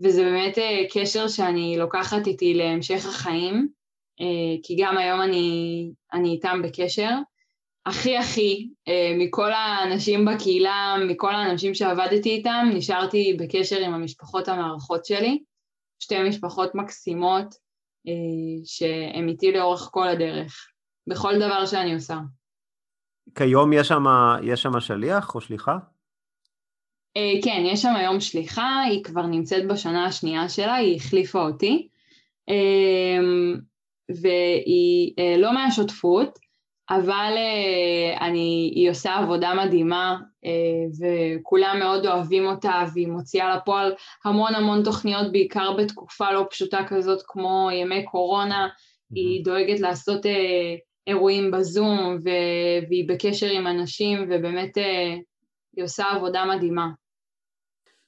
וזה 0.03 0.25
באמת 0.25 0.59
אה, 0.59 0.83
קשר 0.93 1.29
שאני 1.29 1.77
לוקחת 1.79 2.27
איתי 2.27 2.55
להמשך 2.55 3.07
החיים, 3.07 3.69
אה, 4.21 4.57
כי 4.63 4.77
גם 4.79 4.99
היום 4.99 5.21
אני, 5.21 5.91
אני 6.13 6.29
איתם 6.29 6.63
בקשר. 6.65 7.11
הכי 7.87 8.17
הכי, 8.17 8.69
מכל 9.19 9.53
האנשים 9.53 10.25
בקהילה, 10.25 10.97
מכל 11.09 11.35
האנשים 11.35 11.75
שעבדתי 11.75 12.31
איתם, 12.31 12.71
נשארתי 12.75 13.37
בקשר 13.39 13.81
עם 13.81 13.95
המשפחות 13.95 14.49
המארחות 14.49 15.05
שלי, 15.05 15.39
שתי 15.99 16.29
משפחות 16.29 16.75
מקסימות 16.75 17.55
שהן 18.65 19.29
איתי 19.29 19.53
לאורך 19.53 19.89
כל 19.93 20.09
הדרך, 20.09 20.69
בכל 21.07 21.37
דבר 21.37 21.67
שאני 21.67 21.95
עושה. 21.95 22.19
כיום 23.35 23.73
יש 23.73 23.89
שם, 23.89 24.05
יש 24.43 24.63
שם 24.63 24.81
שליח 24.81 25.35
או 25.35 25.41
שליחה? 25.41 25.79
אה, 27.17 27.43
כן, 27.45 27.63
יש 27.67 27.83
שם 27.83 27.97
היום 27.97 28.21
שליחה, 28.21 28.81
היא 28.81 29.05
כבר 29.05 29.27
נמצאת 29.27 29.69
בשנה 29.69 30.07
השנייה 30.07 30.49
שלה, 30.49 30.75
היא 30.75 30.97
החליפה 30.97 31.43
אותי, 31.43 31.89
אמ, 32.49 33.61
והיא 34.09 35.15
אה, 35.19 35.37
לא 35.39 35.55
מהשותפות, 35.55 36.39
אבל 36.91 37.33
אה, 37.37 38.27
אני, 38.27 38.73
היא 38.75 38.91
עושה 38.91 39.15
עבודה 39.15 39.55
מדהימה, 39.55 40.17
וכולם 41.01 41.77
מאוד 41.79 42.07
אוהבים 42.07 42.47
אותה, 42.47 42.85
והיא 42.95 43.09
מוציאה 43.09 43.57
לפועל 43.57 43.95
המון 44.25 44.55
המון 44.55 44.85
תוכניות, 44.85 45.33
בעיקר 45.33 45.73
בתקופה 45.73 46.33
לא 46.33 46.47
פשוטה 46.51 46.85
כזאת 46.89 47.23
כמו 47.27 47.69
ימי 47.73 48.05
קורונה, 48.05 48.69
היא 49.15 49.45
דואגת 49.45 49.81
לעשות 49.81 50.27
אירועים 51.07 51.51
בזום 51.51 52.19
והיא 52.89 53.09
בקשר 53.09 53.51
עם 53.51 53.67
אנשים 53.67 54.27
ובאמת 54.31 54.79
אה, 54.79 55.15
היא 55.77 55.85
עושה 55.85 56.05
עבודה 56.11 56.45
מדהימה. 56.45 56.89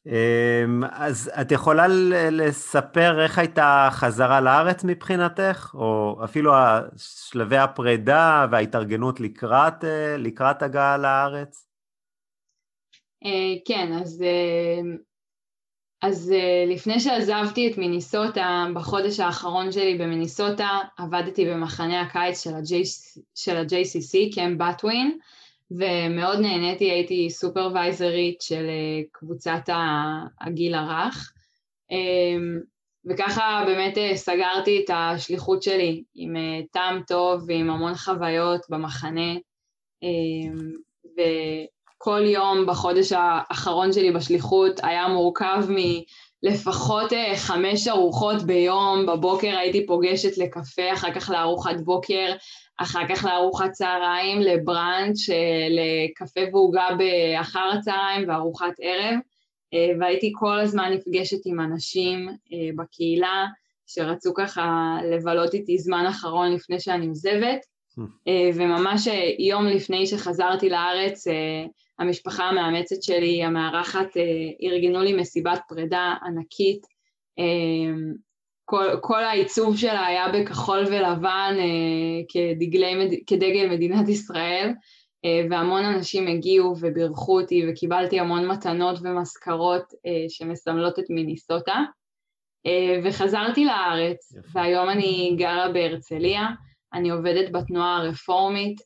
אמ, 0.07 0.85
אז 0.93 1.31
את 1.41 1.53
יכולה 1.53 1.87
לספר 2.31 3.23
איך 3.23 3.39
הייתה 3.39 3.89
חזרה 3.93 4.41
לארץ 4.41 4.85
מבחינתך, 4.85 5.71
או 5.75 6.21
אפילו 6.25 6.53
שלבי 6.97 7.57
הפרידה 7.57 8.47
וההתארגנות 8.51 9.21
לקראת, 9.21 9.85
אה, 9.85 10.17
לקראת 10.19 10.63
הגעה 10.63 10.99
לארץ? 10.99 11.69
אה, 13.25 13.55
כן, 13.65 13.93
אז 14.03 14.25
אז 16.03 16.33
uh, 16.33 16.75
לפני 16.75 17.01
שעזבתי 17.01 17.71
את 17.71 17.79
מיניסוטה, 17.79 18.67
בחודש 18.75 19.21
האחרון 19.21 19.73
שלי 19.73 19.99
במיניסוטה, 19.99 20.69
עבדתי 20.99 21.45
במחנה 21.45 22.01
הקיץ 22.01 22.45
של, 22.45 22.55
ה-JC, 22.55 23.21
של 23.35 23.57
ה-JCC, 23.57 24.35
קמפ 24.35 24.59
באטווין, 24.59 25.19
ומאוד 25.71 26.39
נהניתי, 26.39 26.91
הייתי 26.91 27.31
סופרוויזרית 27.31 28.41
של 28.41 28.67
uh, 28.67 29.09
קבוצת 29.13 29.61
הגיל 30.41 30.75
הרך, 30.75 31.33
um, 31.93 32.65
וככה 33.11 33.65
באמת 33.67 33.97
uh, 33.97 34.17
סגרתי 34.17 34.83
את 34.85 34.91
השליחות 34.95 35.63
שלי 35.63 36.03
עם 36.15 36.37
uh, 36.37 36.67
טעם 36.73 37.03
טוב 37.09 37.45
ועם 37.47 37.71
המון 37.71 37.95
חוויות 37.95 38.61
במחנה, 38.71 39.35
um, 40.05 40.61
ו... 41.19 41.21
כל 41.99 42.23
יום 42.27 42.67
בחודש 42.67 43.13
האחרון 43.13 43.93
שלי 43.93 44.11
בשליחות 44.13 44.81
היה 44.83 45.09
מורכב 45.09 45.65
מלפחות 46.47 47.13
אה, 47.13 47.37
חמש 47.37 47.89
ארוחות 47.89 48.43
ביום, 48.43 49.07
בבוקר 49.07 49.57
הייתי 49.59 49.87
פוגשת 49.87 50.39
לקפה, 50.39 50.93
אחר 50.93 51.13
כך 51.15 51.31
לארוחת 51.31 51.81
בוקר, 51.81 52.33
אחר 52.79 53.09
כך 53.09 53.25
לארוחת 53.25 53.71
צהריים, 53.71 54.41
לבראנץ', 54.41 55.31
אה, 55.31 55.67
לקפה 55.71 56.41
ועוגה 56.53 56.89
באחר 56.99 57.71
הצהריים 57.79 58.29
וארוחת 58.29 58.73
ערב, 58.81 59.15
אה, 59.75 59.89
והייתי 60.01 60.33
כל 60.35 60.61
הזמן 60.61 60.93
נפגשת 60.93 61.47
עם 61.47 61.61
אנשים 61.61 62.29
בקהילה 62.77 63.47
שרצו 63.87 64.35
ככה 64.35 64.97
לבלות 65.13 65.55
איתי 65.55 65.79
זמן 65.79 66.07
אחרון 66.09 66.53
לפני 66.53 66.81
שאני 66.81 67.07
עוזבת. 67.07 67.61
וממש 68.55 69.09
יום 69.39 69.67
לפני 69.67 70.07
שחזרתי 70.07 70.69
לארץ, 70.69 71.25
המשפחה 71.99 72.45
המאמצת 72.45 73.03
שלי, 73.03 73.45
המארחת, 73.45 74.17
ארגנו 74.63 75.03
לי 75.03 75.13
מסיבת 75.13 75.61
פרידה 75.69 76.15
ענקית. 76.25 76.87
כל, 78.65 78.87
כל 79.01 79.25
העיצוב 79.25 79.77
שלה 79.77 80.07
היה 80.07 80.29
בכחול 80.29 80.85
ולבן 80.87 81.57
כדגלי, 82.29 83.23
כדגל 83.27 83.69
מדינת 83.71 84.09
ישראל. 84.09 84.73
אה, 85.27 85.43
והמון 85.51 85.85
אנשים 85.85 86.27
הגיעו 86.27 86.75
ובירכו 86.81 87.41
אותי 87.41 87.63
וקיבלתי 87.69 88.21
המון 88.21 88.49
מתנות 88.49 88.99
ומזכרות 89.03 89.93
אה, 90.07 90.25
שמסמלות 90.29 90.99
את 90.99 91.05
מיניסוטה. 91.11 91.77
אה, 92.67 93.01
וחזרתי 93.05 93.65
לארץ, 93.65 94.33
והיום 94.53 94.91
אני 94.91 95.35
גרה 95.39 95.69
בהרצליה, 95.73 96.47
אני 96.93 97.11
עובדת 97.11 97.51
בתנועה 97.53 97.97
הרפורמית 97.97 98.81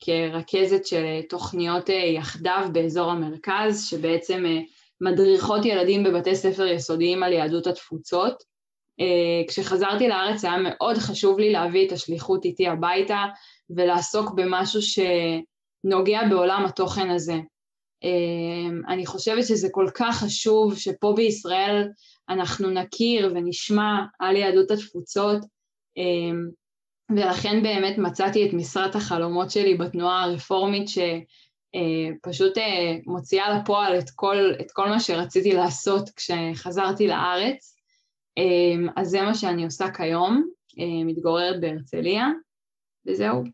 כרכזת 0.00 0.86
של 0.86 1.04
תוכניות 1.28 1.88
יחדיו 1.88 2.68
באזור 2.72 3.10
המרכז, 3.10 3.86
שבעצם 3.90 4.44
מדריכות 5.00 5.64
ילדים 5.64 6.04
בבתי 6.04 6.36
ספר 6.36 6.66
יסודיים 6.66 7.22
על 7.22 7.32
יהדות 7.32 7.66
התפוצות. 7.66 8.42
כשחזרתי 9.48 10.08
לארץ 10.08 10.44
היה 10.44 10.56
מאוד 10.58 10.96
חשוב 10.96 11.38
לי 11.38 11.52
להביא 11.52 11.86
את 11.86 11.92
השליחות 11.92 12.44
איתי 12.44 12.68
הביתה, 12.68 13.24
ולעסוק 13.76 14.30
במשהו 14.34 14.80
שנוגע 14.82 16.20
בעולם 16.30 16.64
התוכן 16.64 17.10
הזה. 17.10 17.36
אני 18.88 19.06
חושבת 19.06 19.46
שזה 19.46 19.68
כל 19.70 19.86
כך 19.94 20.24
חשוב 20.24 20.78
שפה 20.78 21.12
בישראל 21.16 21.88
אנחנו 22.28 22.70
נכיר 22.70 23.32
ונשמע 23.34 24.04
על 24.18 24.36
יהדות 24.36 24.70
התפוצות, 24.70 25.38
ולכן 27.16 27.62
באמת 27.62 27.98
מצאתי 27.98 28.48
את 28.48 28.52
משרת 28.52 28.94
החלומות 28.94 29.50
שלי 29.50 29.74
בתנועה 29.74 30.22
הרפורמית 30.24 30.88
שפשוט 30.88 32.58
אה, 32.58 32.62
אה, 32.62 32.96
מוציאה 33.06 33.58
לפועל 33.58 33.98
את 33.98 34.10
כל, 34.14 34.36
את 34.60 34.70
כל 34.72 34.88
מה 34.88 35.00
שרציתי 35.00 35.52
לעשות 35.52 36.10
כשחזרתי 36.16 37.08
לארץ. 37.08 37.76
אמ, 38.36 38.88
אז 38.96 39.08
זה 39.08 39.22
מה 39.22 39.34
שאני 39.34 39.64
עושה 39.64 39.90
כיום, 39.90 40.48
אה, 40.78 41.04
מתגוררת 41.04 41.60
בהרצליה, 41.60 42.28
וזהו. 43.06 43.44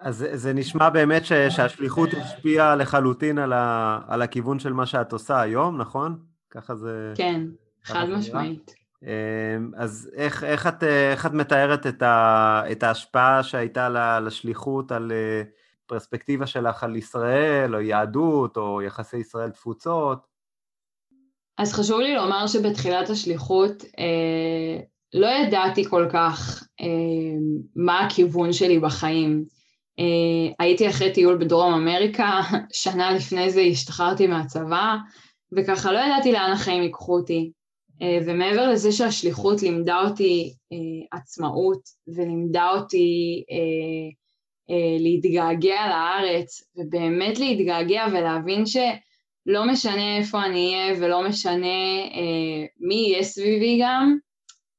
אז 0.00 0.26
זה 0.32 0.52
נשמע 0.52 0.90
באמת 0.90 1.24
ש, 1.24 1.32
שהשליחות 1.32 2.08
השפיעה 2.14 2.76
לחלוטין 2.76 3.38
על, 3.38 3.52
ה, 3.52 3.98
על 4.08 4.22
הכיוון 4.22 4.58
של 4.58 4.72
מה 4.72 4.86
שאת 4.86 5.12
עושה 5.12 5.40
היום, 5.40 5.80
נכון? 5.80 6.18
ככה 6.50 6.74
זה... 6.74 7.12
כן, 7.16 7.42
חד 7.84 8.04
משמעית. 8.08 8.81
אמ, 9.02 9.70
אז 9.76 10.10
איך, 10.14 10.44
איך, 10.44 10.66
את, 10.66 10.82
איך 10.82 11.26
את 11.26 11.32
מתארת 11.32 11.86
את, 11.86 12.02
ה, 12.02 12.62
את 12.72 12.82
ההשפעה 12.82 13.42
שהייתה 13.42 14.20
לשליחות 14.20 14.92
על 14.92 15.12
אה, 15.12 15.42
פרספקטיבה 15.86 16.46
שלך 16.46 16.84
על 16.84 16.96
ישראל, 16.96 17.74
או 17.74 17.80
יהדות, 17.80 18.56
או 18.56 18.82
יחסי 18.82 19.16
ישראל-תפוצות? 19.16 20.26
אז 21.58 21.72
חשוב 21.72 22.00
לי 22.00 22.14
לומר 22.14 22.46
שבתחילת 22.46 23.10
השליחות 23.10 23.84
אה, 23.98 24.80
לא 25.14 25.26
ידעתי 25.26 25.84
כל 25.84 26.08
כך 26.12 26.62
אה, 26.80 26.86
מה 27.76 28.00
הכיוון 28.00 28.52
שלי 28.52 28.78
בחיים. 28.78 29.44
Uh, 30.00 30.54
הייתי 30.58 30.88
אחרי 30.88 31.12
טיול 31.12 31.36
בדרום 31.36 31.74
אמריקה, 31.74 32.40
שנה 32.82 33.12
לפני 33.12 33.50
זה 33.50 33.60
השתחררתי 33.60 34.26
מהצבא, 34.26 34.96
וככה 35.56 35.92
לא 35.92 35.98
ידעתי 35.98 36.32
לאן 36.32 36.52
החיים 36.52 36.82
ייקחו 36.82 37.18
אותי. 37.18 37.52
Uh, 38.02 38.04
ומעבר 38.26 38.70
לזה 38.70 38.92
שהשליחות 38.92 39.62
לימדה 39.62 40.00
אותי 40.00 40.54
uh, 40.54 41.18
עצמאות, 41.18 41.80
ולימדה 42.08 42.70
אותי 42.70 43.42
uh, 43.50 44.14
להתגעגע 44.98 45.88
לארץ, 45.88 46.62
ובאמת 46.76 47.38
להתגעגע 47.38 48.06
ולהבין 48.12 48.66
שלא 48.66 49.66
משנה 49.66 50.16
איפה 50.16 50.44
אני 50.44 50.74
אהיה 50.74 50.94
ולא 51.00 51.28
משנה 51.28 51.66
מי 52.80 52.94
יהיה 52.94 53.22
סביבי 53.22 53.78
גם, 53.82 54.16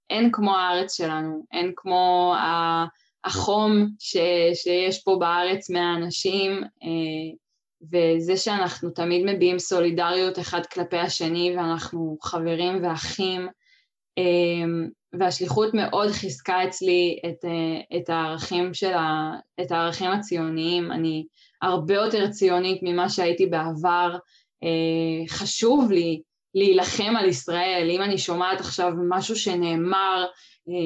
אין 0.10 0.30
כמו 0.32 0.56
הארץ 0.56 0.98
שלנו, 0.98 1.46
אין 1.52 1.72
כמו. 1.76 2.36
החום 3.24 3.88
ש, 4.00 4.18
שיש 4.54 5.04
פה 5.04 5.18
בארץ 5.20 5.70
מהאנשים, 5.70 6.64
אה, 6.64 7.36
וזה 7.92 8.38
שאנחנו 8.38 8.90
תמיד 8.90 9.26
מביעים 9.26 9.60
סולידריות 9.60 10.40
אחד 10.40 10.66
כלפי 10.66 10.98
השני 10.98 11.54
ואנחנו 11.58 12.18
חברים 12.22 12.84
ואחים, 12.84 13.48
אה, 14.18 14.24
והשליחות 15.20 15.74
מאוד 15.74 16.12
חיזקה 16.12 16.64
אצלי 16.64 17.20
את, 17.26 17.46
אה, 17.46 17.98
את, 17.98 18.10
הערכים 18.10 18.74
של 18.74 18.94
ה, 18.94 19.32
את 19.62 19.72
הערכים 19.72 20.12
הציוניים. 20.12 20.92
אני 20.92 21.26
הרבה 21.62 21.94
יותר 21.94 22.28
ציונית 22.30 22.80
ממה 22.84 23.10
שהייתי 23.10 23.46
בעבר. 23.46 24.18
חשוב 25.30 25.92
לי 25.92 26.22
להילחם 26.56 27.16
על 27.16 27.30
ישראל. 27.30 27.88
אם 27.90 28.02
אני 28.02 28.18
שומעת 28.18 28.60
עכשיו 28.60 28.92
משהו 29.10 29.36
שנאמר, 29.36 30.26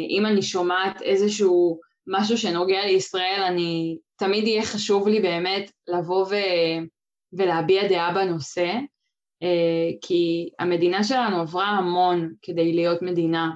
אם 0.10 0.26
אני 0.26 0.42
שומעת 0.42 1.02
איזשהו 1.02 1.80
משהו 2.08 2.38
שנוגע 2.38 2.86
לישראל, 2.86 3.44
אני, 3.48 3.98
תמיד 4.16 4.48
יהיה 4.48 4.64
חשוב 4.64 5.08
לי 5.08 5.20
באמת 5.20 5.72
לבוא 5.88 6.26
ו, 6.26 6.36
ולהביע 7.34 7.88
דעה 7.88 8.14
בנושא, 8.14 8.72
אה, 9.44 9.90
כי 10.02 10.50
המדינה 10.60 11.04
שלנו 11.04 11.42
עברה 11.42 11.68
המון 11.68 12.34
כדי 12.42 12.74
להיות 12.74 13.02
מדינה, 13.02 13.52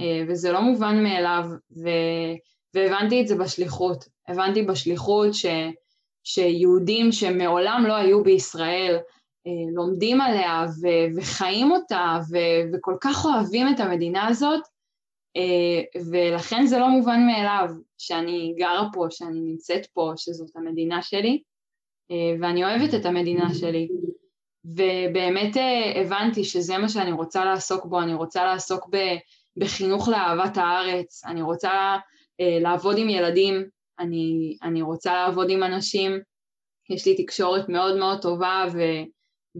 אה, 0.00 0.22
וזה 0.28 0.52
לא 0.52 0.60
מובן 0.60 1.02
מאליו, 1.02 1.44
ו, 1.82 1.88
והבנתי 2.74 3.20
את 3.20 3.28
זה 3.28 3.36
בשליחות. 3.36 4.04
הבנתי 4.28 4.62
בשליחות 4.62 5.34
ש, 5.34 5.46
שיהודים 6.24 7.12
שמעולם 7.12 7.84
לא 7.88 7.94
היו 7.94 8.24
בישראל, 8.24 8.98
אה, 9.46 9.72
לומדים 9.74 10.20
עליה 10.20 10.64
ו, 10.82 10.86
וחיים 11.16 11.70
אותה 11.70 12.18
ו, 12.30 12.36
וכל 12.72 12.94
כך 13.00 13.24
אוהבים 13.24 13.68
את 13.68 13.80
המדינה 13.80 14.26
הזאת, 14.26 14.60
ולכן 16.10 16.66
זה 16.66 16.78
לא 16.78 16.88
מובן 16.88 17.26
מאליו 17.26 17.68
שאני 17.98 18.54
גרה 18.58 18.88
פה, 18.92 19.06
שאני 19.10 19.40
נמצאת 19.40 19.86
פה, 19.86 20.12
שזאת 20.16 20.56
המדינה 20.56 21.02
שלי, 21.02 21.42
אה, 22.10 22.34
ואני 22.40 22.64
אוהבת 22.64 22.94
את 22.94 23.06
המדינה 23.06 23.54
שלי. 23.54 23.88
ובאמת 24.64 25.56
אה, 25.56 26.00
הבנתי 26.00 26.44
שזה 26.44 26.78
מה 26.78 26.88
שאני 26.88 27.12
רוצה 27.12 27.44
לעסוק 27.44 27.84
בו, 27.84 28.00
אני 28.00 28.14
רוצה 28.14 28.44
לעסוק 28.44 28.88
בחינוך 29.56 30.08
לאהבת 30.08 30.56
הארץ, 30.56 31.24
אני 31.24 31.42
רוצה 31.42 31.96
לעבוד 32.60 32.98
עם 32.98 33.08
ילדים, 33.08 33.64
אני, 33.98 34.56
אני 34.62 34.82
רוצה 34.82 35.14
לעבוד 35.14 35.50
עם 35.50 35.62
אנשים, 35.62 36.20
יש 36.90 37.06
לי 37.06 37.24
תקשורת 37.24 37.68
מאוד 37.68 37.96
מאוד 37.96 38.22
טובה 38.22 38.64
ו, 38.72 38.78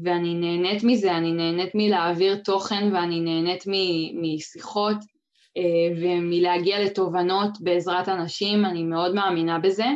ואני 0.05 0.35
נהנית 0.35 0.85
מזה, 0.85 1.17
אני 1.17 1.33
נהנית 1.33 1.71
מלהעביר 1.75 2.37
תוכן 2.37 2.91
ואני 2.93 3.21
נהנית 3.21 3.65
משיחות. 4.15 4.97
אה, 4.97 5.20
ומלהגיע 5.97 6.85
לתובנות 6.85 7.61
בעזרת 7.61 8.09
אנשים, 8.09 8.65
אני 8.65 8.83
מאוד 8.83 9.15
מאמינה 9.15 9.59
בזה, 9.59 9.87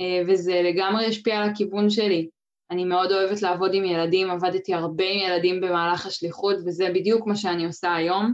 אה, 0.00 0.22
וזה 0.28 0.60
לגמרי 0.64 1.06
השפיע 1.06 1.38
על 1.38 1.50
הכיוון 1.50 1.90
שלי. 1.90 2.28
אני 2.70 2.84
מאוד 2.84 3.12
אוהבת 3.12 3.42
לעבוד 3.42 3.74
עם 3.74 3.84
ילדים, 3.84 4.30
עבדתי 4.30 4.74
הרבה 4.74 5.04
עם 5.04 5.18
ילדים 5.18 5.60
במהלך 5.60 6.06
השליחות, 6.06 6.56
וזה 6.66 6.90
בדיוק 6.94 7.26
מה 7.26 7.36
שאני 7.36 7.66
עושה 7.66 7.94
היום. 7.94 8.32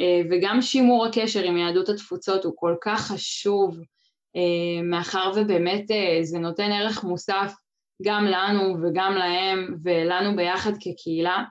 אה, 0.00 0.20
וגם 0.30 0.62
שימור 0.62 1.06
הקשר 1.06 1.42
עם 1.42 1.56
יהדות 1.56 1.88
התפוצות 1.88 2.44
הוא 2.44 2.52
כל 2.56 2.74
כך 2.80 3.00
חשוב, 3.00 3.80
מאחר 4.84 5.32
ובאמת 5.36 5.84
זה 6.22 6.38
נותן 6.38 6.72
ערך 6.72 7.04
מוסף 7.04 7.52
גם 8.02 8.24
לנו 8.24 8.76
וגם 8.82 9.12
להם 9.12 9.76
ולנו 9.82 10.36
ביחד 10.36 10.72
כקהילה. 10.80 11.44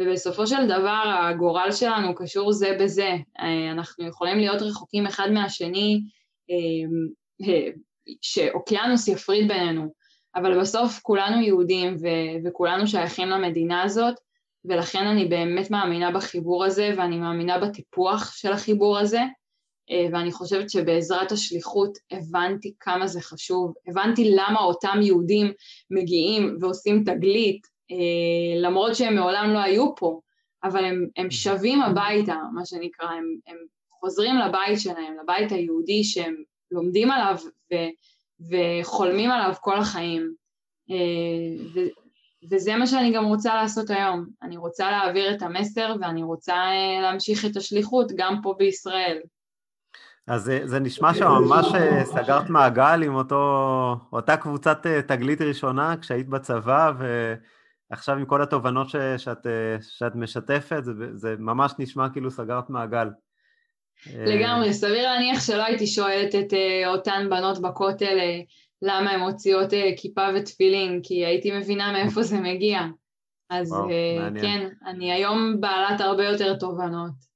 ובסופו 0.00 0.46
של 0.46 0.66
דבר 0.66 1.02
הגורל 1.06 1.72
שלנו 1.72 2.14
קשור 2.14 2.52
זה 2.52 2.76
בזה. 2.80 3.16
אה, 3.40 3.70
אנחנו 3.72 4.06
יכולים 4.06 4.38
להיות 4.38 4.62
רחוקים 4.62 5.06
אחד 5.06 5.30
מהשני, 5.30 6.00
אה, 6.50 7.46
אה, 7.48 7.70
שאוקיינוס 8.22 9.08
יפריד 9.08 9.48
בינינו, 9.48 9.92
אבל 10.34 10.60
בסוף 10.60 11.00
כולנו 11.02 11.42
יהודים 11.42 11.96
ו- 12.00 12.48
וכולנו 12.48 12.86
שייכים 12.86 13.28
למדינה 13.28 13.82
הזאת, 13.82 14.14
ולכן 14.64 15.06
אני 15.06 15.24
באמת 15.24 15.70
מאמינה 15.70 16.10
בחיבור 16.10 16.64
הזה 16.64 16.94
ואני 16.96 17.18
מאמינה 17.18 17.58
בטיפוח 17.58 18.32
של 18.32 18.52
החיבור 18.52 18.98
הזה, 18.98 19.20
ואני 20.12 20.32
חושבת 20.32 20.70
שבעזרת 20.70 21.32
השליחות 21.32 21.98
הבנתי 22.10 22.74
כמה 22.80 23.06
זה 23.06 23.20
חשוב, 23.20 23.74
הבנתי 23.86 24.30
למה 24.30 24.60
אותם 24.60 24.98
יהודים 25.02 25.52
מגיעים 25.90 26.56
ועושים 26.60 27.04
תגלית 27.04 27.66
למרות 28.56 28.94
שהם 28.96 29.14
מעולם 29.14 29.50
לא 29.52 29.58
היו 29.58 29.94
פה, 29.94 30.20
אבל 30.64 30.84
הם, 30.84 31.06
הם 31.16 31.30
שבים 31.30 31.82
הביתה, 31.82 32.36
מה 32.54 32.64
שנקרא, 32.64 33.06
הם, 33.06 33.24
הם 33.46 33.56
חוזרים 34.00 34.38
לבית 34.38 34.80
שלהם, 34.80 35.16
לבית 35.22 35.52
היהודי 35.52 36.04
שהם 36.04 36.34
לומדים 36.70 37.10
עליו 37.10 37.36
ו, 37.72 37.76
וחולמים 38.50 39.30
עליו 39.30 39.54
כל 39.60 39.78
החיים. 39.78 40.34
אה, 40.90 41.64
ו, 41.74 41.80
וזה 42.50 42.76
מה 42.76 42.86
שאני 42.86 43.12
גם 43.12 43.24
רוצה 43.24 43.54
לעשות 43.54 43.90
היום. 43.90 44.26
אני 44.42 44.56
רוצה 44.56 44.90
להעביר 44.90 45.34
את 45.34 45.42
המסר 45.42 45.94
ואני 46.00 46.22
רוצה 46.22 46.54
אה, 46.54 47.00
להמשיך 47.02 47.44
את 47.44 47.56
השליחות 47.56 48.12
גם 48.16 48.36
פה 48.42 48.54
בישראל. 48.58 49.18
אז 50.26 50.42
זה, 50.42 50.60
זה 50.64 50.80
נשמע 50.80 51.14
שממש 51.14 51.74
אה, 51.74 52.04
סגרת 52.04 52.50
מעגל 52.50 53.02
עם 53.02 53.14
אותו, 53.14 53.96
אותה 54.12 54.36
קבוצת 54.36 54.86
אה, 54.86 55.02
תגלית 55.02 55.40
ראשונה 55.40 55.94
כשהיית 56.00 56.28
בצבא, 56.28 56.92
ועכשיו 57.90 58.16
עם 58.16 58.24
כל 58.24 58.42
התובנות 58.42 58.88
ש, 58.88 58.96
שאת, 59.16 59.46
אה, 59.46 59.76
שאת 59.80 60.14
משתפת, 60.14 60.84
זה, 60.84 60.92
זה 61.14 61.34
ממש 61.38 61.72
נשמע 61.78 62.08
כאילו 62.08 62.30
סגרת 62.30 62.70
מעגל. 62.70 63.08
לגמרי, 64.14 64.72
סביר 64.72 65.02
להניח 65.02 65.40
שלא 65.40 65.62
הייתי 65.62 65.86
שואלת 65.86 66.34
את 66.34 66.54
אותן 66.86 67.26
בנות 67.30 67.62
בכותל 67.62 68.16
למה 68.82 69.10
הן 69.10 69.20
מוציאות 69.20 69.70
כיפה 69.96 70.26
ותפילין, 70.36 71.00
כי 71.02 71.26
הייתי 71.26 71.58
מבינה 71.58 71.92
מאיפה 71.92 72.22
זה 72.22 72.40
מגיע. 72.40 72.80
אז 73.50 73.72
וואו, 73.72 73.88
כן, 74.40 74.68
אני 74.86 75.12
היום 75.12 75.60
בעלת 75.60 76.00
הרבה 76.00 76.24
יותר 76.24 76.56
תובנות. 76.56 77.30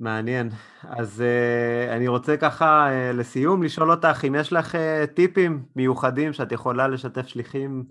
מעניין. 0.00 0.50
אז 0.82 1.22
uh, 1.24 1.92
אני 1.92 2.08
רוצה 2.08 2.36
ככה 2.36 2.88
uh, 2.88 3.16
לסיום 3.16 3.62
לשאול 3.62 3.90
אותך 3.90 4.24
אם 4.28 4.34
יש 4.34 4.52
לך 4.52 4.74
uh, 4.74 5.06
טיפים 5.14 5.64
מיוחדים 5.76 6.32
שאת 6.32 6.52
יכולה 6.52 6.88
לשתף 6.88 7.26
שליחים 7.26 7.84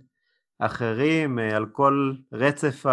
אחרים 0.60 1.40
uh, 1.40 1.56
על 1.56 1.66
כל 1.66 2.14
רצף 2.32 2.86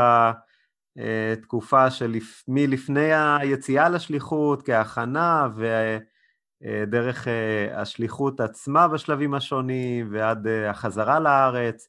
התקופה 0.96 1.90
של 1.90 2.14
מלפני 2.48 3.10
היציאה 3.14 3.88
לשליחות 3.88 4.66
כהכנה 4.66 5.48
ודרך 5.56 7.26
uh, 7.26 7.74
השליחות 7.74 8.40
עצמה 8.40 8.88
בשלבים 8.88 9.34
השונים 9.34 10.08
ועד 10.12 10.46
החזרה 10.70 11.20
לארץ, 11.20 11.88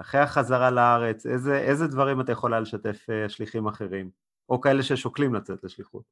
אחרי 0.00 0.20
החזרה 0.20 0.70
לארץ, 0.70 1.26
איזה, 1.26 1.58
איזה 1.58 1.86
דברים 1.86 2.20
אתה 2.20 2.32
יכולה 2.32 2.60
לשתף 2.60 3.06
שליחים 3.28 3.66
אחרים 3.66 4.10
או 4.48 4.60
כאלה 4.60 4.82
ששוקלים 4.82 5.34
לצאת 5.34 5.64
לשליחות? 5.64 6.02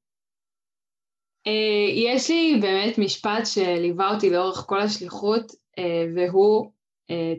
אה, 1.47 2.13
יש 2.15 2.31
לי 2.31 2.59
באמת 2.61 2.99
משפט 2.99 3.47
שליווה 3.47 4.15
אותי 4.15 4.31
לאורך 4.31 4.65
כל 4.67 4.81
השליחות, 4.81 5.53
אה, 5.79 6.07
והוא, 6.15 6.65
אה, 6.65 6.71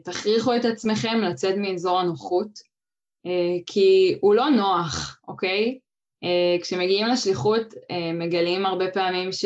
תכריחו 0.04 0.56
את 0.56 0.66
עצמכם 0.66 1.22
לצאת 1.22 1.56
מאזור 1.58 2.00
הנוחות, 2.00 2.48
כי 3.66 4.18
הוא 4.22 4.36
לא 4.36 4.50
נוח, 4.50 5.20
אוקיי? 5.28 5.80
כשמגיעים 6.62 7.08
לשליחות 7.08 7.74
מגלים 8.14 8.66
הרבה 8.66 8.92
פעמים 8.92 9.32
ש... 9.32 9.46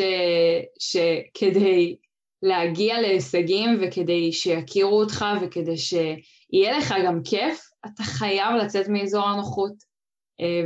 שכדי 0.78 1.96
להגיע 2.42 3.00
להישגים 3.00 3.80
וכדי 3.82 4.32
שיכירו 4.32 5.00
אותך 5.00 5.24
וכדי 5.42 5.76
שיהיה 5.76 6.78
לך 6.78 6.94
גם 7.06 7.20
כיף, 7.24 7.60
אתה 7.86 8.02
חייב 8.02 8.54
לצאת 8.56 8.88
מאזור 8.88 9.28
הנוחות. 9.28 9.92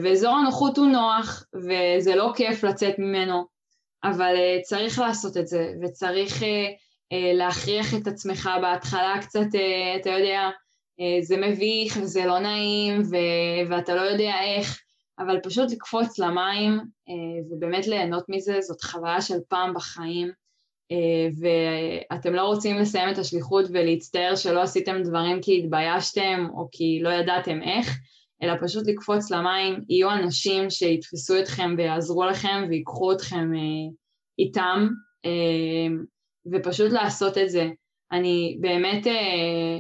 ואזור 0.03 0.37
הנוחות 0.37 0.79
הוא 0.79 0.87
נוח, 0.87 1.45
וזה 1.55 2.15
לא 2.15 2.33
כיף 2.37 2.65
לצאת 2.65 2.99
ממנו. 2.99 3.45
אבל 4.05 4.35
צריך 4.63 4.99
לעשות 4.99 5.37
את 5.37 5.47
זה, 5.47 5.73
וצריך 5.83 6.43
להכריח 7.13 7.95
את 7.95 8.07
עצמך 8.07 8.51
בהתחלה 8.63 9.15
קצת, 9.21 9.41
uh, 9.41 10.01
אתה 10.01 10.11
יודע, 10.11 10.51
uh, 11.01 11.25
זה 11.25 11.37
מביך 11.37 11.99
וזה 12.03 12.25
לא 12.25 12.39
נעים 12.39 13.03
ו- 13.03 13.71
ואתה 13.71 13.95
לא 13.95 14.01
יודע 14.01 14.33
איך, 14.45 14.81
אבל 15.19 15.41
פשוט 15.43 15.71
לקפוץ 15.71 16.19
למים 16.19 16.81
ובאמת 17.51 17.87
ליהנות 17.87 18.25
מזה, 18.29 18.61
זאת 18.61 18.83
חוויה 18.83 19.21
של 19.21 19.39
פעם 19.49 19.75
בחיים, 19.75 20.31
ואתם 21.41 22.35
לא 22.35 22.43
רוצים 22.43 22.77
לסיים 22.77 23.09
את 23.11 23.19
השליחות 23.19 23.65
ולהצטער 23.73 24.37
שלא 24.37 24.63
עשיתם 24.63 25.03
דברים 25.03 25.43
כי 25.43 25.59
התביישתם 25.59 26.47
או 26.55 26.69
כי 26.73 27.01
לא 27.03 27.09
ידעתם 27.09 27.63
איך, 27.63 27.99
אלא 28.43 28.53
פשוט 28.63 28.87
לקפוץ 28.87 29.31
למים, 29.31 29.85
יהיו 29.89 30.11
אנשים 30.11 30.71
שיתפסו 30.71 31.39
אתכם 31.39 31.75
ויעזרו 31.77 32.25
לכם 32.25 32.65
ויקחו 32.69 33.13
אתכם 33.13 33.55
אה, 33.55 33.95
איתם, 34.39 34.89
אה, 35.25 35.97
ופשוט 36.53 36.93
לעשות 36.93 37.39
את 37.39 37.51
זה. 37.51 37.69
אני 38.13 38.57
באמת, 38.61 39.07
אה, 39.07 39.79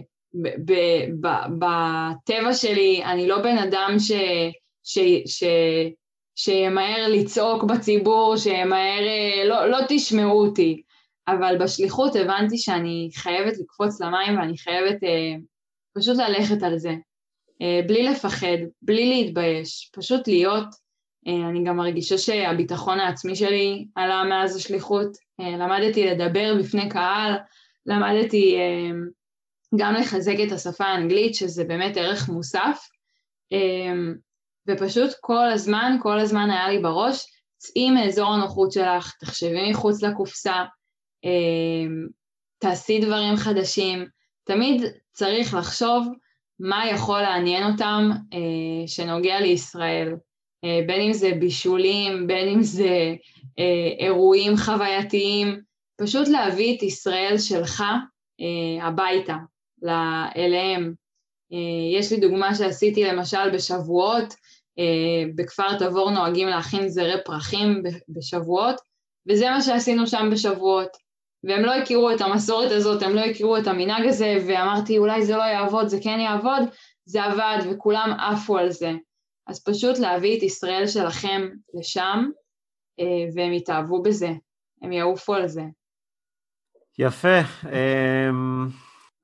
בטבע 1.58 2.54
שלי, 2.54 3.04
אני 3.04 3.28
לא 3.28 3.42
בן 3.42 3.58
אדם 3.58 3.96
ש... 3.98 4.12
ש, 4.84 4.98
ש 5.26 5.44
שימהר 6.36 7.08
לצעוק 7.08 7.64
בציבור, 7.64 8.36
שימהר, 8.36 9.06
אה, 9.06 9.44
לא, 9.44 9.66
לא 9.66 9.78
תשמעו 9.88 10.46
אותי, 10.46 10.82
אבל 11.28 11.58
בשליחות 11.60 12.16
הבנתי 12.16 12.58
שאני 12.58 13.08
חייבת 13.14 13.58
לקפוץ 13.58 14.00
למים 14.00 14.38
ואני 14.38 14.58
חייבת 14.58 15.04
אה, 15.04 15.34
פשוט 15.96 16.16
ללכת 16.16 16.62
על 16.62 16.78
זה. 16.78 16.94
אה, 17.62 17.80
בלי 17.86 18.02
לפחד, 18.02 18.58
בלי 18.82 19.08
להתבייש, 19.08 19.90
פשוט 19.94 20.28
להיות. 20.28 20.85
אה, 21.26 21.48
אני 21.48 21.64
גם 21.64 21.76
מרגישה 21.76 22.18
שהביטחון 22.18 23.00
העצמי 23.00 23.36
שלי 23.36 23.86
עלה 23.94 24.24
מאז 24.24 24.56
השליחות. 24.56 25.16
אה, 25.40 25.50
למדתי 25.50 26.06
לדבר 26.06 26.54
בפני 26.58 26.88
קהל, 26.88 27.32
למדתי 27.86 28.56
גם 29.76 29.94
לחזק 29.94 30.34
את 30.46 30.52
השפה 30.52 30.84
האנגלית, 30.84 31.34
שזה 31.34 31.64
באמת 31.64 31.96
ערך 31.96 32.28
מוסף. 32.28 32.88
ופשוט 34.68 35.10
כל 35.20 35.48
הזמן, 35.52 35.96
כל 36.02 36.18
הזמן 36.18 36.50
היה 36.50 36.68
לי 36.68 36.78
בראש, 36.78 37.26
צאי 37.56 37.90
מאזור 37.90 38.34
הנוחות 38.34 38.72
שלך, 38.72 39.12
תחשבי 39.20 39.70
מחוץ 39.70 40.02
לקופסה, 40.02 40.64
תעשי 42.58 43.00
דברים 43.00 43.36
חדשים. 43.36 44.06
תמיד 44.44 44.82
צריך 45.12 45.54
לחשוב 45.54 46.06
מה 46.60 46.90
יכול 46.90 47.20
לעניין 47.20 47.72
אותם 47.72 48.10
אה, 48.32 48.88
שנוגע 48.88 49.40
לישראל, 49.40 50.08
אה, 50.08 50.16
בין 50.86 51.00
אם 51.00 51.12
זה 51.12 51.32
בישולים, 51.40 52.26
בין 52.26 52.48
אם 52.48 52.62
זה 52.62 53.14
אה, 53.58 54.04
אירועים 54.06 54.56
חווייתיים, 54.56 55.60
פשוט 56.00 56.28
להביא 56.28 56.76
את 56.76 56.82
ישראל 56.82 57.38
שלך 57.38 57.82
אה, 58.40 58.86
הביתה, 58.86 59.36
אליהם. 60.36 60.94
אה, 61.52 61.98
יש 61.98 62.12
לי 62.12 62.20
דוגמה 62.20 62.54
שעשיתי 62.54 63.04
למשל 63.04 63.50
בשבועות, 63.54 64.34
אה, 64.78 65.24
בכפר 65.34 65.78
תבור 65.78 66.10
נוהגים 66.10 66.48
להכין 66.48 66.88
זרי 66.88 67.24
פרחים 67.24 67.82
בשבועות, 68.08 68.76
וזה 69.28 69.50
מה 69.50 69.62
שעשינו 69.62 70.06
שם 70.06 70.28
בשבועות. 70.32 71.06
והם 71.44 71.62
לא 71.62 71.74
הכירו 71.74 72.10
את 72.10 72.20
המסורת 72.20 72.70
הזאת, 72.70 73.02
הם 73.02 73.14
לא 73.14 73.20
הכירו 73.20 73.56
את 73.56 73.66
המנהג 73.66 74.06
הזה, 74.06 74.36
ואמרתי 74.46 74.98
אולי 74.98 75.26
זה 75.26 75.36
לא 75.36 75.42
יעבוד, 75.42 75.88
זה 75.88 75.98
כן 76.02 76.18
יעבוד, 76.20 76.62
זה 77.04 77.24
עבד 77.24 77.58
וכולם 77.70 78.16
עפו 78.20 78.58
על 78.58 78.70
זה. 78.70 78.92
אז 79.46 79.64
פשוט 79.64 79.98
להביא 79.98 80.38
את 80.38 80.42
ישראל 80.42 80.86
שלכם 80.86 81.48
לשם, 81.74 82.30
אה, 83.00 83.04
והם 83.34 83.52
יתאהבו 83.52 84.02
בזה, 84.02 84.30
הם 84.82 84.92
יעופו 84.92 85.34
על 85.34 85.48
זה. 85.48 85.62
יפה. 86.98 87.38
אמ, 87.64 88.66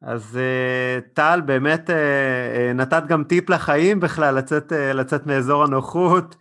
אז 0.02 0.38
אה, 0.38 1.00
טל, 1.12 1.40
באמת 1.46 1.90
אה, 1.90 2.72
נתת 2.74 3.02
גם 3.08 3.24
טיפ 3.24 3.50
לחיים 3.50 4.00
בכלל, 4.00 4.34
לצאת, 4.38 4.72
לצאת 4.94 5.26
מאזור 5.26 5.64
הנוחות. 5.64 6.36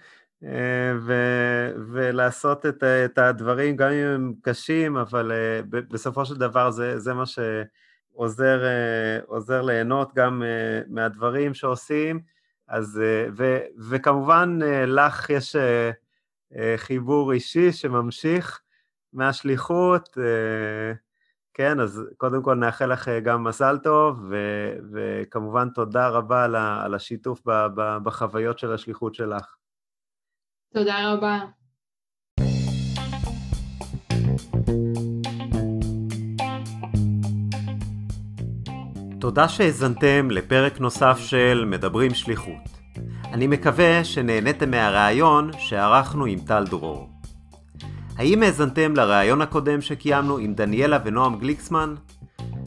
ו- 1.00 1.72
ולעשות 1.92 2.66
את, 2.66 2.84
את 2.84 3.18
הדברים, 3.18 3.76
גם 3.76 3.92
אם 3.92 4.08
הם 4.08 4.34
קשים, 4.42 4.98
אבל 4.98 5.32
בסופו 5.70 6.26
של 6.26 6.36
דבר 6.36 6.72
זה, 6.72 7.00
זה 7.00 7.14
מה 7.14 7.24
שעוזר 8.16 8.62
ליהנות 9.62 10.14
גם 10.16 10.44
מהדברים 10.88 11.54
שעושים. 11.54 12.20
אז, 12.72 13.02
uh, 13.04 13.32
ו- 13.38 13.64
וכמובן 13.90 14.60
uh, 14.62 14.66
לך 14.86 15.30
יש 15.30 15.56
uh, 15.56 16.56
חיבור 16.78 17.32
אישי 17.32 17.72
שממשיך 17.72 18.62
מהשליחות. 19.14 20.18
כן, 21.54 21.80
אז 21.80 22.04
קודם 22.18 22.44
כל 22.44 22.56
נאחל 22.56 22.86
לך 22.94 23.10
גם 23.24 23.44
מזל 23.44 23.78
טוב, 23.78 24.26
ו- 24.30 24.76
וכמובן 24.92 25.70
תודה 25.70 26.10
רבה 26.10 26.44
על 26.84 26.96
השיתוף 26.96 27.42
בחוויות 28.04 28.60
של 28.60 28.74
השליחות 28.74 29.16
שלך. 29.16 29.56
תודה 30.74 31.14
רבה. 31.14 31.40
תודה 39.22 39.50
שהאזנתם 39.50 40.32
לפרק 40.32 40.80
נוסף 40.80 41.18
של 41.20 41.66
מדברים 41.68 42.14
שליחות. 42.14 42.70
אני 43.34 43.48
מקווה 43.48 44.04
שנהניתם 44.04 44.72
מהראיון 44.72 45.52
שערכנו 45.58 46.26
עם 46.26 46.40
טל 46.40 46.66
דרור. 46.70 47.10
האם 48.18 48.44
האזנתם 48.44 48.96
לראיון 48.96 49.42
הקודם 49.42 49.82
שקיימנו 49.82 50.38
עם 50.38 50.54
דניאלה 50.54 51.00
ונועם 51.06 51.40
גליקסמן? 51.40 51.96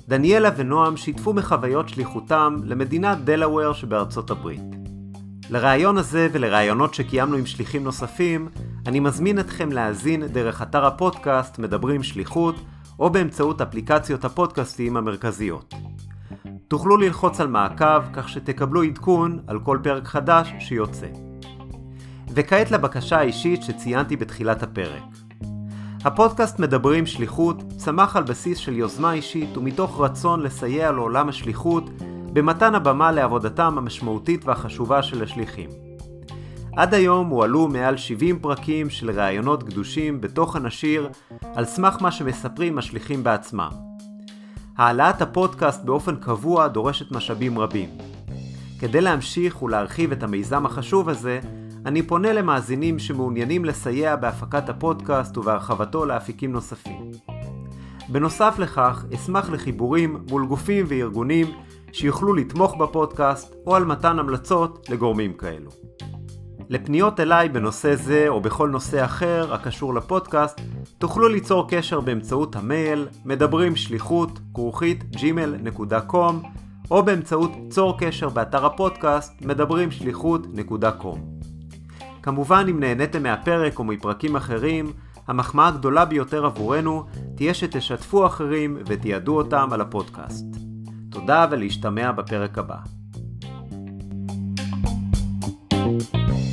דניאלה 0.09 0.51
ונועם 0.57 0.97
שיתפו 0.97 1.33
מחוויות 1.33 1.89
שליחותם 1.89 2.57
למדינת 2.65 3.19
דלאוור 3.25 3.73
שבארצות 3.73 4.31
הברית. 4.31 4.63
לראיון 5.51 5.99
הזה 5.99 6.29
ולראיונות 6.33 6.95
שקיימנו 6.95 7.37
עם 7.37 7.47
שליחים 7.47 7.85
נוספים, 7.85 8.49
אני 8.87 9.01
מזמין 9.01 9.39
אתכם 9.39 9.73
להאזין 9.73 10.27
דרך 10.27 10.63
אתר 10.63 10.85
הפודקאסט 10.85 11.59
מדברים 11.59 12.03
שליחות, 12.03 12.57
או 12.99 13.11
באמצעות 13.11 13.61
אפליקציות 13.61 14.25
הפודקאסטים 14.25 14.97
המרכזיות. 14.97 15.75
תוכלו 16.75 16.97
ללחוץ 16.97 17.41
על 17.41 17.49
מעקב 17.49 18.03
כך 18.13 18.29
שתקבלו 18.29 18.83
עדכון 18.83 19.39
על 19.47 19.61
כל 19.61 19.79
פרק 19.83 20.07
חדש 20.07 20.53
שיוצא. 20.59 21.07
וכעת 22.35 22.71
לבקשה 22.71 23.19
האישית 23.19 23.63
שציינתי 23.63 24.17
בתחילת 24.17 24.63
הפרק. 24.63 25.03
הפודקאסט 26.05 26.59
מדברים 26.59 27.07
שליחות 27.07 27.63
צמח 27.77 28.17
על 28.17 28.23
בסיס 28.23 28.59
של 28.59 28.77
יוזמה 28.77 29.13
אישית 29.13 29.57
ומתוך 29.57 30.01
רצון 30.01 30.43
לסייע 30.43 30.93
לעולם 30.93 31.29
השליחות 31.29 31.91
במתן 32.33 32.75
הבמה 32.75 33.13
לעבודתם 33.13 33.79
המשמעותית 33.79 34.45
והחשובה 34.45 35.03
של 35.03 35.23
השליחים. 35.23 35.71
עד 36.77 36.95
היום 36.95 37.29
הועלו 37.29 37.69
מעל 37.69 37.97
70 37.97 38.39
פרקים 38.39 38.91
של 38.91 39.11
ראיונות 39.11 39.63
קדושים 39.63 40.21
בתוכן 40.21 40.67
השיר 40.67 41.09
על 41.55 41.65
סמך 41.65 41.97
מה 42.01 42.13
שמספרים 42.13 42.79
השליחים 42.79 43.25
בעצמם. 43.25 43.94
העלאת 44.77 45.23
הפודקאסט 45.23 45.85
באופן 45.85 46.17
קבוע 46.17 46.69
דורשת 46.69 47.13
משאבים 47.13 47.59
רבים. 47.59 47.89
כדי 48.81 49.01
להמשיך 49.01 49.63
ולהרחיב 49.63 50.13
את 50.13 50.23
המיזם 50.23 50.67
החשוב 50.67 51.09
הזה, 51.09 51.41
אני 51.87 52.03
פונה 52.03 52.33
למאזינים 52.33 52.99
שמעוניינים 52.99 53.65
לסייע 53.65 54.17
בהפקת 54.17 54.69
הפודקאסט 54.69 55.39
ובהרחבתו 55.39 56.07
לאפיקים 56.07 56.53
נוספים. 56.53 57.11
בנוסף 58.09 58.55
לכך, 58.59 59.05
אשמח 59.15 59.51
לחיבורים 59.51 60.25
מול 60.31 60.47
גופים 60.47 60.85
וארגונים 60.89 61.47
שיוכלו 61.93 62.35
לתמוך 62.35 62.77
בפודקאסט 62.77 63.55
או 63.67 63.77
על 63.77 63.85
מתן 63.85 64.19
המלצות 64.19 64.87
לגורמים 64.91 65.33
כאלו. 65.33 65.71
לפניות 66.69 67.21
אליי 67.21 67.49
בנושא 67.49 67.95
זה 67.95 68.25
או 68.29 68.41
בכל 68.41 68.69
נושא 68.69 69.05
אחר 69.05 69.55
הקשור 69.55 69.95
לפודקאסט, 69.95 70.61
תוכלו 70.99 71.29
ליצור 71.29 71.69
קשר 71.69 72.01
באמצעות 72.01 72.57
המייל 72.57 73.09
מדברים 73.25 73.77
שליחות 73.77 74.39
כרוכית 74.55 75.05
gmail.com 75.13 76.35
או 76.91 77.03
באמצעות 77.03 77.51
צור 77.71 77.99
קשר 77.99 78.29
באתר 78.29 78.67
הפודקאסט 78.67 79.43
מדברים 79.43 79.91
שליחות.com. 79.91 81.19
כמובן 82.23 82.67
אם 82.71 82.81
נהניתם 82.81 83.23
מהפרק 83.23 83.79
או 83.79 83.85
מפרקים 83.85 84.37
אחרים, 84.37 84.93
המחמאה 85.29 85.69
הגדולה 85.69 86.05
ביותר 86.05 86.47
עבורנו 86.47 87.05
תהיה 87.35 87.55
שתשתפו 87.55 88.27
אחרים 88.27 88.79
ותיעדו 88.87 89.37
אותם 89.37 89.69
על 89.73 89.81
הפודקאסט. 89.81 90.45
תודה 91.11 91.47
ולהשתמע 91.51 92.13
בפרק 92.13 92.59
הבא. 92.59 92.77
thank 95.85 96.15
you 96.15 96.44